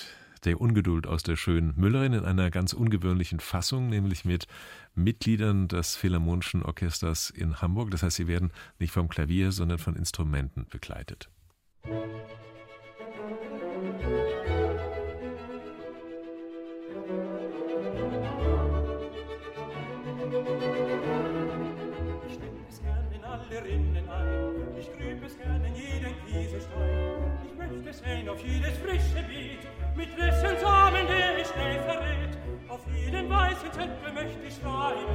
der 0.44 0.60
Ungeduld 0.60 1.06
aus 1.06 1.22
der 1.22 1.36
schönen 1.36 1.72
Müllerin 1.76 2.14
in 2.14 2.24
einer 2.24 2.50
ganz 2.50 2.72
ungewöhnlichen 2.72 3.38
Fassung, 3.38 3.88
nämlich 3.88 4.24
mit 4.24 4.48
Mitgliedern 4.94 5.68
des 5.68 5.94
Philharmonischen 5.94 6.64
Orchesters 6.64 7.30
in 7.30 7.60
Hamburg. 7.60 7.92
Das 7.92 8.02
heißt, 8.02 8.16
sie 8.16 8.26
werden 8.26 8.50
nicht 8.80 8.92
vom 8.92 9.08
Klavier, 9.08 9.52
sondern 9.52 9.78
von 9.78 9.94
Instrumenten 9.94 10.66
begleitet. 10.68 11.28
sehen 11.84 12.51
schnell 31.52 31.80
verrät. 31.82 32.38
Auf 32.68 32.80
jeden 32.94 33.28
weißen 33.28 33.72
Zettel 33.72 34.12
möchte 34.12 34.42
ich 34.46 34.54
schreiben, 34.54 35.06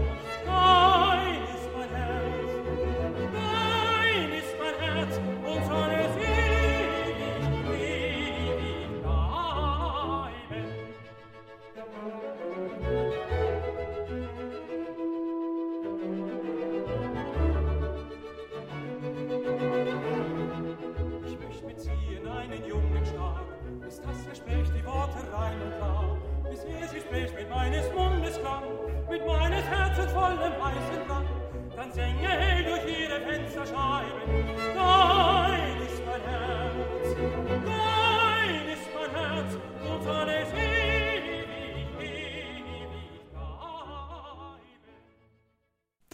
dein 0.45 1.43
ist 1.56 1.69
mein 1.76 1.89
Herz, 1.89 2.52
dein 3.34 4.32
ist 4.32 4.56
mein 4.60 4.78
Herz, 4.80 5.19
und 5.45 5.65
soll 5.65 5.96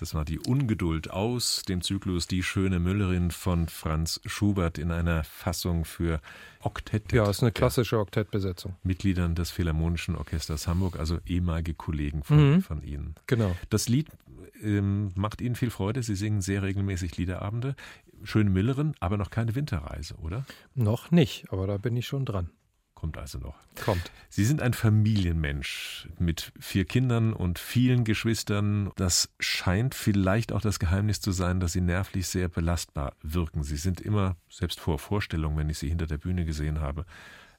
Das 0.03 0.13
war 0.13 0.25
die 0.25 0.37
Ungeduld 0.37 1.11
aus 1.11 1.63
dem 1.63 1.79
Zyklus 1.81 2.27
Die 2.27 2.43
schöne 2.43 2.79
Müllerin 2.79 3.31
von 3.31 3.69
Franz 3.69 4.19
Schubert 4.25 4.77
in 4.77 4.91
einer 4.91 5.23
Fassung 5.23 5.85
für 5.85 6.19
Oktett. 6.59 7.13
Ja, 7.13 7.29
ist 7.29 7.41
eine 7.41 7.53
klassische 7.53 7.97
Oktettbesetzung. 7.99 8.75
Mitgliedern 8.83 9.33
des 9.33 9.49
Philharmonischen 9.51 10.17
Orchesters 10.17 10.67
Hamburg, 10.67 10.99
also 10.99 11.19
ehemalige 11.25 11.73
Kollegen 11.73 12.21
von, 12.21 12.55
Mhm. 12.55 12.61
von 12.63 12.83
Ihnen. 12.83 13.15
Genau. 13.27 13.55
Das 13.69 13.87
Lied 13.87 14.09
ähm, 14.61 15.13
macht 15.15 15.39
Ihnen 15.39 15.55
viel 15.55 15.69
Freude. 15.69 16.03
Sie 16.03 16.15
singen 16.15 16.41
sehr 16.41 16.63
regelmäßig 16.63 17.15
Liederabende. 17.15 17.73
Schöne 18.25 18.49
Müllerin, 18.49 18.95
aber 18.99 19.15
noch 19.15 19.29
keine 19.29 19.55
Winterreise, 19.55 20.15
oder? 20.15 20.45
Noch 20.75 21.11
nicht, 21.11 21.45
aber 21.49 21.65
da 21.65 21.77
bin 21.77 21.95
ich 21.95 22.07
schon 22.07 22.25
dran. 22.25 22.49
Kommt 23.03 23.17
also 23.17 23.37
noch. 23.37 23.55
Kommt. 23.83 24.11
Sie 24.29 24.45
sind 24.45 24.61
ein 24.61 24.73
Familienmensch 24.73 26.07
mit 26.19 26.53
vier 26.57 26.85
Kindern 26.85 27.33
und 27.33 27.59
vielen 27.59 28.05
Geschwistern. 28.05 28.91
Das 28.95 29.27
scheint 29.41 29.93
vielleicht 29.93 30.53
auch 30.53 30.61
das 30.61 30.79
Geheimnis 30.79 31.19
zu 31.19 31.33
sein, 31.33 31.59
dass 31.59 31.73
Sie 31.73 31.81
nervlich 31.81 32.29
sehr 32.29 32.47
belastbar 32.47 33.11
wirken. 33.21 33.61
Sie 33.61 33.75
sind 33.75 33.99
immer, 33.99 34.37
selbst 34.49 34.79
vor 34.79 34.99
Vorstellungen, 34.99 35.57
wenn 35.57 35.69
ich 35.69 35.79
Sie 35.79 35.89
hinter 35.89 36.07
der 36.07 36.17
Bühne 36.17 36.45
gesehen 36.45 36.79
habe, 36.79 37.05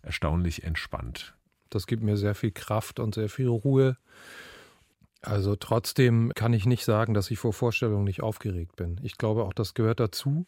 erstaunlich 0.01 0.65
entspannt. 0.65 1.35
Das 1.69 1.87
gibt 1.87 2.03
mir 2.03 2.17
sehr 2.17 2.35
viel 2.35 2.51
Kraft 2.51 2.99
und 2.99 3.15
sehr 3.15 3.29
viel 3.29 3.49
Ruhe. 3.49 3.99
Also 5.21 5.57
trotzdem 5.57 6.33
kann 6.35 6.55
ich 6.55 6.65
nicht 6.65 6.87
sagen, 6.87 7.13
dass 7.13 7.31
ich 7.31 7.39
vor 7.39 7.53
Vorstellungen 7.53 8.05
nicht 8.05 8.23
aufgeregt 8.23 8.77
bin. 8.77 8.99
Ich 9.03 9.19
glaube 9.19 9.45
auch, 9.45 9.53
das 9.53 9.75
gehört 9.75 10.01
dazu. 10.01 10.47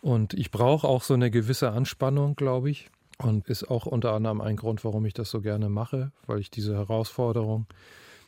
Und 0.00 0.34
ich 0.34 0.50
brauche 0.50 0.88
auch 0.88 1.04
so 1.04 1.14
eine 1.14 1.30
gewisse 1.30 1.70
Anspannung, 1.70 2.34
glaube 2.34 2.70
ich. 2.70 2.90
Und 3.18 3.48
ist 3.48 3.70
auch 3.70 3.86
unter 3.86 4.12
anderem 4.12 4.40
ein 4.40 4.56
Grund, 4.56 4.84
warum 4.84 5.04
ich 5.06 5.14
das 5.14 5.30
so 5.30 5.40
gerne 5.40 5.68
mache, 5.68 6.12
weil 6.26 6.40
ich 6.40 6.50
diese 6.50 6.74
Herausforderung 6.74 7.66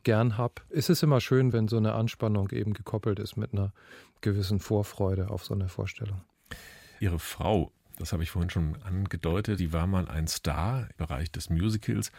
gern 0.04 0.38
habe. 0.38 0.54
Es 0.70 0.88
ist 0.88 1.02
immer 1.02 1.20
schön, 1.20 1.52
wenn 1.52 1.66
so 1.66 1.76
eine 1.76 1.94
Anspannung 1.94 2.50
eben 2.50 2.72
gekoppelt 2.72 3.18
ist 3.18 3.36
mit 3.36 3.52
einer 3.52 3.72
gewissen 4.20 4.60
Vorfreude 4.60 5.30
auf 5.30 5.44
so 5.44 5.54
eine 5.54 5.68
Vorstellung. 5.68 6.20
Ihre 7.00 7.18
Frau, 7.18 7.72
das 7.98 8.12
habe 8.12 8.22
ich 8.22 8.30
vorhin 8.30 8.50
schon 8.50 8.76
angedeutet, 8.82 9.58
die 9.58 9.72
war 9.72 9.88
mal 9.88 10.08
ein 10.08 10.28
Star 10.28 10.82
im 10.82 10.96
Bereich 10.96 11.32
des 11.32 11.50
Musicals. 11.50 12.12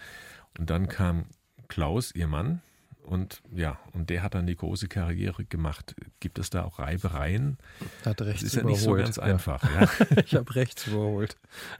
Und 0.60 0.69
dann 0.69 0.89
kam 0.89 1.27
Klaus, 1.69 2.13
ihr 2.13 2.27
Mann, 2.27 2.62
und 3.08 3.41
ja, 3.56 3.80
und 3.93 4.10
der 4.10 4.21
hat 4.21 4.36
dann 4.36 4.47
die 4.47 4.58
große 4.58 4.89
Karriere 4.89 5.45
gemacht. 5.45 5.95
Gibt 6.19 6.39
es 6.39 6.49
da 6.49 6.65
auch 6.65 6.77
Reibereien? 6.77 7.58
Hat 8.03 8.21
rechts 8.21 8.41
Das 8.41 8.49
ist 8.49 8.56
ja 8.56 8.62
überholt. 8.63 8.75
nicht 8.75 8.84
so 8.84 8.93
ganz 8.93 9.15
ja. 9.15 9.23
einfach. 9.23 9.63
Ja. 9.63 9.89
Ich 10.25 10.36
habe 10.36 10.53
rechts 10.56 10.88
überholt. 10.88 11.38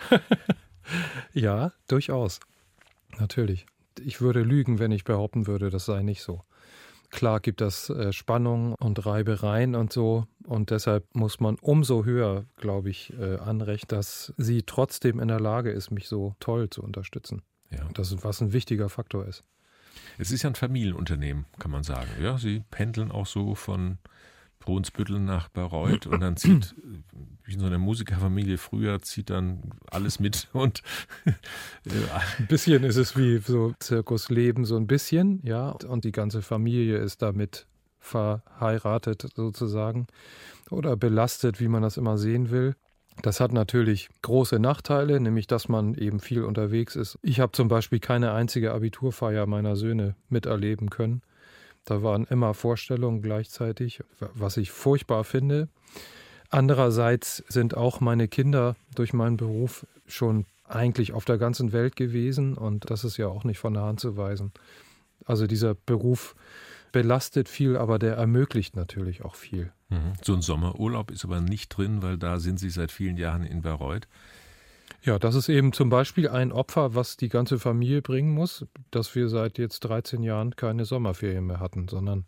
ja, 1.34 1.72
durchaus. 1.88 2.40
Natürlich. 3.20 3.66
Ich 4.00 4.22
würde 4.22 4.42
lügen, 4.42 4.80
wenn 4.80 4.92
ich 4.92 5.04
behaupten 5.04 5.48
würde, 5.48 5.70
das 5.70 5.86
sei 5.86 6.04
nicht 6.04 6.22
so. 6.22 6.44
Klar 7.10 7.40
gibt 7.40 7.62
das 7.62 7.90
äh, 7.90 8.12
Spannung 8.12 8.76
und 8.76 9.06
Reibereien 9.06 9.76
und 9.76 9.94
so. 9.94 10.28
Und 10.44 10.72
deshalb 10.72 11.06
muss 11.16 11.40
man 11.40 11.58
umso 11.62 12.04
höher, 12.04 12.46
glaube 12.58 12.90
ich, 12.90 13.14
äh, 13.18 13.38
anrechnen, 13.38 13.88
dass 13.88 14.34
sie 14.38 14.64
trotzdem 14.64 15.20
in 15.20 15.30
der 15.30 15.40
Lage 15.40 15.72
ist, 15.72 15.90
mich 15.90 16.08
so 16.08 16.36
toll 16.40 16.70
zu 16.70 16.84
unterstützen. 16.84 17.42
Ja. 17.72 17.88
Das 17.94 18.12
ist, 18.12 18.24
was 18.24 18.42
ein 18.42 18.54
wichtiger 18.54 18.90
Faktor 18.90 19.26
ist. 19.26 19.44
Es 20.18 20.32
ist 20.32 20.44
ja 20.44 20.50
ein 20.50 20.56
Familienunternehmen, 20.56 21.46
kann 21.60 21.72
man 21.72 21.84
sagen. 21.84 22.10
Ja, 22.22 22.38
sie 22.38 22.64
pendeln 22.72 23.12
auch 23.12 23.26
so 23.26 23.56
von 23.56 24.00
Brunsbüttel 24.68 25.22
nach 25.22 25.48
Bayreuth 25.48 26.08
und 26.08 26.20
dann 26.20 26.36
zieht, 26.36 26.76
wie 27.46 27.54
in 27.54 27.62
so 27.62 27.68
einer 27.68 27.78
Musikerfamilie 27.78 28.58
früher, 28.58 29.02
zieht 29.02 29.30
dann 29.30 29.62
alles 29.90 30.20
mit 30.20 30.50
und 30.52 30.84
Ein 31.86 32.48
bisschen 32.48 32.84
ist 32.84 32.98
es 32.98 33.16
wie 33.16 33.38
so 33.38 33.74
Zirkusleben, 33.80 34.66
so 34.66 34.76
ein 34.76 34.86
bisschen, 34.86 35.40
ja. 35.46 35.70
Und 35.70 36.04
die 36.04 36.12
ganze 36.12 36.42
Familie 36.42 36.98
ist 36.98 37.22
damit 37.22 37.66
verheiratet 38.02 39.30
sozusagen 39.38 40.08
oder 40.70 40.98
belastet, 40.98 41.62
wie 41.62 41.70
man 41.70 41.82
das 41.82 41.96
immer 41.96 42.18
sehen 42.18 42.50
will. 42.50 42.76
Das 43.22 43.40
hat 43.40 43.54
natürlich 43.54 44.10
große 44.22 44.60
Nachteile, 44.60 45.22
nämlich 45.22 45.48
dass 45.48 45.70
man 45.70 45.96
eben 45.96 46.20
viel 46.20 46.44
unterwegs 46.44 46.98
ist. 46.98 47.18
Ich 47.22 47.40
habe 47.40 47.54
zum 47.54 47.70
Beispiel 47.70 48.00
keine 48.00 48.34
einzige 48.34 48.74
Abiturfeier 48.74 49.46
meiner 49.46 49.78
Söhne 49.78 50.18
miterleben 50.28 50.90
können. 50.90 51.22
Da 51.88 52.04
waren 52.04 52.26
immer 52.26 52.54
Vorstellungen 52.54 53.22
gleichzeitig, 53.22 54.04
was 54.20 54.58
ich 54.58 54.72
furchtbar 54.72 55.24
finde. 55.24 55.70
Andererseits 56.50 57.38
sind 57.48 57.78
auch 57.78 58.02
meine 58.02 58.28
Kinder 58.28 58.76
durch 58.94 59.14
meinen 59.14 59.38
Beruf 59.38 59.88
schon 60.06 60.46
eigentlich 60.66 61.14
auf 61.14 61.24
der 61.24 61.38
ganzen 61.38 61.72
Welt 61.72 61.96
gewesen 61.96 62.56
und 62.56 62.90
das 62.90 63.06
ist 63.06 63.16
ja 63.16 63.28
auch 63.28 63.46
nicht 63.46 63.58
von 63.58 63.74
der 63.74 63.84
Hand 63.84 64.02
zu 64.02 64.18
weisen. 64.18 64.52
Also 65.26 65.48
dieser 65.48 65.76
Beruf 65.76 66.36
belastet 66.92 67.48
viel, 67.48 67.78
aber 67.78 68.00
der 68.00 68.16
ermöglicht 68.18 68.76
natürlich 68.76 69.24
auch 69.24 69.36
viel. 69.36 69.72
Mhm. 69.88 70.12
so 70.22 70.34
ein 70.34 70.42
Sommerurlaub 70.42 71.10
ist 71.12 71.24
aber 71.24 71.40
nicht 71.40 71.70
drin, 71.70 72.02
weil 72.02 72.18
da 72.18 72.40
sind 72.40 72.60
sie 72.60 72.70
seit 72.70 72.92
vielen 72.92 73.16
Jahren 73.16 73.44
in 73.44 73.62
Bayreuth. 73.62 74.10
Ja, 75.08 75.18
das 75.18 75.36
ist 75.36 75.48
eben 75.48 75.72
zum 75.72 75.90
Beispiel 75.90 76.28
ein 76.28 76.52
Opfer, 76.52 76.94
was 76.94 77.16
die 77.16 77.30
ganze 77.30 77.60
Familie 77.60 78.02
bringen 78.02 78.34
muss, 78.34 78.66
dass 78.92 79.16
wir 79.16 79.30
seit 79.30 79.58
jetzt 79.58 79.80
13 79.80 80.22
Jahren 80.22 80.58
keine 80.58 80.84
Sommerferien 80.84 81.46
mehr 81.48 81.62
hatten, 81.62 81.88
sondern 81.88 82.26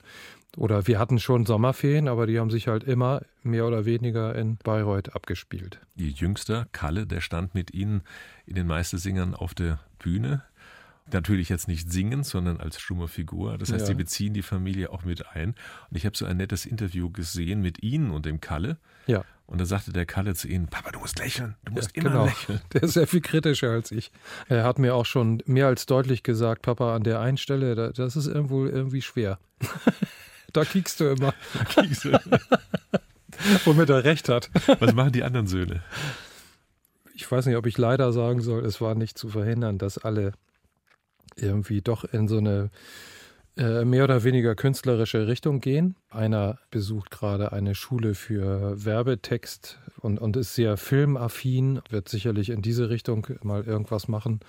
oder 0.55 0.87
wir 0.87 0.97
hatten 0.97 1.19
schon 1.19 1.45
Sommerferien, 1.45 2.07
aber 2.07 2.25
die 2.25 2.39
haben 2.39 2.49
sich 2.49 2.69
halt 2.69 2.85
immer 2.85 3.21
mehr 3.43 3.67
oder 3.67 3.83
weniger 3.83 4.33
in 4.33 4.55
Bayreuth 4.63 5.13
abgespielt. 5.13 5.81
Ihr 5.97 6.11
Jüngster, 6.11 6.67
Kalle, 6.71 7.05
der 7.05 7.19
stand 7.19 7.53
mit 7.53 7.73
Ihnen 7.73 8.01
in 8.45 8.55
den 8.55 8.65
Meistersingern 8.65 9.35
auf 9.35 9.53
der 9.53 9.81
Bühne. 9.99 10.43
Natürlich 11.11 11.49
jetzt 11.49 11.67
nicht 11.67 11.91
singen, 11.91 12.23
sondern 12.23 12.57
als 12.59 12.79
stumme 12.79 13.07
Figur. 13.07 13.57
Das 13.57 13.71
heißt, 13.71 13.81
Ja. 13.81 13.87
Sie 13.87 13.93
beziehen 13.95 14.33
die 14.33 14.41
Familie 14.41 14.91
auch 14.91 15.03
mit 15.03 15.27
ein. 15.27 15.55
Und 15.89 15.97
ich 15.97 16.05
habe 16.05 16.15
so 16.17 16.25
ein 16.25 16.37
nettes 16.37 16.65
Interview 16.65 17.09
gesehen 17.09 17.61
mit 17.61 17.81
Ihnen 17.83 18.11
und 18.11 18.25
dem 18.25 18.39
Kalle. 18.41 18.77
Ja, 19.07 19.23
Und 19.47 19.59
da 19.59 19.65
sagte 19.65 19.91
der 19.91 20.05
Kalle 20.05 20.35
zu 20.35 20.47
Ihnen, 20.47 20.67
Papa, 20.67 20.91
du 20.91 20.99
musst 20.99 21.17
lächeln, 21.17 21.55
du 21.65 21.71
musst 21.73 21.95
ja, 21.95 22.01
immer 22.01 22.11
genau. 22.11 22.25
lächeln. 22.25 22.61
Der 22.73 22.83
ist 22.83 22.93
sehr 22.93 23.07
viel 23.07 23.21
kritischer 23.21 23.71
als 23.71 23.91
ich. 23.91 24.11
Er 24.47 24.63
hat 24.63 24.77
mir 24.77 24.93
auch 24.93 25.05
schon 25.07 25.41
mehr 25.47 25.65
als 25.67 25.87
deutlich 25.87 26.21
gesagt, 26.21 26.61
Papa, 26.61 26.95
an 26.95 27.03
der 27.03 27.19
einen 27.19 27.37
Stelle, 27.37 27.73
da- 27.73 27.91
das 27.91 28.15
ist 28.15 28.27
irgendwo 28.27 28.65
irgendwie 28.65 29.01
schwer. 29.01 29.39
da 30.53 30.63
kiekst 30.65 30.99
du 30.99 31.05
immer, 31.09 31.33
womit 33.65 33.89
er 33.89 34.03
recht 34.03 34.29
hat. 34.29 34.49
Was 34.79 34.93
machen 34.93 35.11
die 35.11 35.23
anderen 35.23 35.47
Söhne? 35.47 35.81
ich 37.15 37.29
weiß 37.29 37.47
nicht, 37.47 37.57
ob 37.57 37.65
ich 37.65 37.77
leider 37.77 38.13
sagen 38.13 38.39
soll, 38.41 38.63
es 38.65 38.79
war 38.79 38.95
nicht 38.95 39.17
zu 39.17 39.27
verhindern, 39.27 39.77
dass 39.77 39.97
alle 39.97 40.31
irgendwie 41.41 41.81
doch 41.81 42.03
in 42.03 42.27
so 42.27 42.37
eine 42.37 42.69
äh, 43.57 43.83
mehr 43.83 44.05
oder 44.05 44.23
weniger 44.23 44.55
künstlerische 44.55 45.27
Richtung 45.27 45.59
gehen. 45.59 45.95
Einer 46.09 46.59
besucht 46.71 47.11
gerade 47.11 47.51
eine 47.51 47.75
Schule 47.75 48.15
für 48.15 48.85
Werbetext 48.85 49.79
und, 49.99 50.17
und 50.17 50.37
ist 50.37 50.55
sehr 50.55 50.77
filmaffin, 50.77 51.81
wird 51.89 52.07
sicherlich 52.07 52.51
in 52.51 52.61
diese 52.61 52.89
Richtung 52.89 53.27
mal 53.43 53.63
irgendwas 53.63 54.07
machen. 54.07 54.39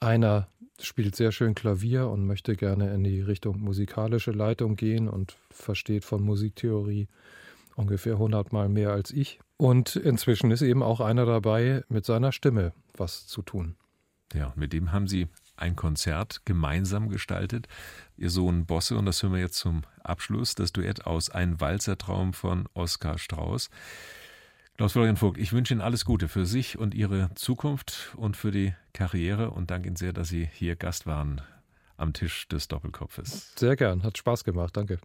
Einer 0.00 0.48
spielt 0.80 1.14
sehr 1.14 1.32
schön 1.32 1.54
Klavier 1.54 2.08
und 2.08 2.24
möchte 2.24 2.56
gerne 2.56 2.94
in 2.94 3.04
die 3.04 3.20
Richtung 3.20 3.60
musikalische 3.60 4.30
Leitung 4.30 4.76
gehen 4.76 5.08
und 5.08 5.36
versteht 5.50 6.04
von 6.04 6.22
Musiktheorie 6.22 7.08
ungefähr 7.76 8.18
hundertmal 8.18 8.68
mehr 8.68 8.92
als 8.92 9.10
ich. 9.10 9.40
Und 9.56 9.96
inzwischen 9.96 10.50
ist 10.50 10.62
eben 10.62 10.82
auch 10.82 11.00
einer 11.00 11.26
dabei, 11.26 11.84
mit 11.88 12.06
seiner 12.06 12.32
Stimme 12.32 12.72
was 12.96 13.26
zu 13.26 13.42
tun. 13.42 13.76
Ja, 14.34 14.52
mit 14.56 14.72
dem 14.72 14.92
haben 14.92 15.08
Sie 15.08 15.26
ein 15.58 15.76
Konzert 15.76 16.42
gemeinsam 16.44 17.08
gestaltet. 17.08 17.68
Ihr 18.16 18.30
Sohn 18.30 18.66
Bosse, 18.66 18.96
und 18.96 19.06
das 19.06 19.22
hören 19.22 19.32
wir 19.32 19.40
jetzt 19.40 19.58
zum 19.58 19.82
Abschluss, 20.02 20.54
das 20.54 20.72
Duett 20.72 21.06
aus 21.06 21.30
Ein 21.30 21.60
Walzertraum 21.60 22.32
von 22.32 22.68
Oskar 22.74 23.18
Strauß. 23.18 23.70
Klaus-Florian 24.76 25.16
Vogt, 25.16 25.38
ich 25.38 25.52
wünsche 25.52 25.74
Ihnen 25.74 25.80
alles 25.80 26.04
Gute 26.04 26.28
für 26.28 26.46
sich 26.46 26.78
und 26.78 26.94
Ihre 26.94 27.30
Zukunft 27.34 28.14
und 28.16 28.36
für 28.36 28.52
die 28.52 28.74
Karriere 28.92 29.50
und 29.50 29.70
danke 29.70 29.88
Ihnen 29.88 29.96
sehr, 29.96 30.12
dass 30.12 30.28
Sie 30.28 30.48
hier 30.52 30.76
Gast 30.76 31.06
waren 31.06 31.40
am 31.96 32.12
Tisch 32.12 32.46
des 32.48 32.68
Doppelkopfes. 32.68 33.54
Sehr 33.56 33.74
gern, 33.74 34.04
hat 34.04 34.16
Spaß 34.18 34.44
gemacht, 34.44 34.76
danke. 34.76 34.98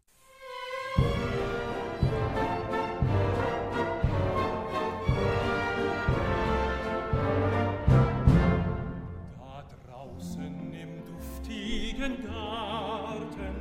Draußen 10.04 10.74
im 10.74 11.06
duftigen 11.06 12.18
Garten, 12.26 13.56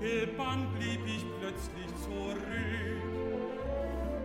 gebannt 0.00 0.74
blieb 0.76 1.00
ich 1.06 1.24
plötzlich 1.38 1.86
zurück. 2.02 2.40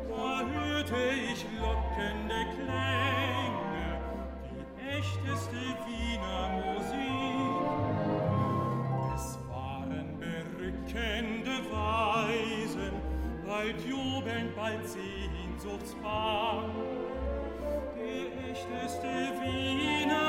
Da 0.09 0.41
hörte 0.47 0.95
ich 1.31 1.45
lockende 1.59 2.41
Klänge, 2.55 3.89
die 4.49 4.89
echteste 4.97 5.61
Wiener 5.85 6.43
Musik. 6.57 7.59
Es 9.15 9.25
waren 9.47 10.07
berückende 10.19 11.55
Weisen, 11.71 12.93
bald 13.45 13.79
jubelnd, 13.85 14.55
bald 14.55 14.87
sehnsuchtsbar. 14.87 16.63
Die 17.95 18.51
echteste 18.51 19.11
Wiener 19.43 20.28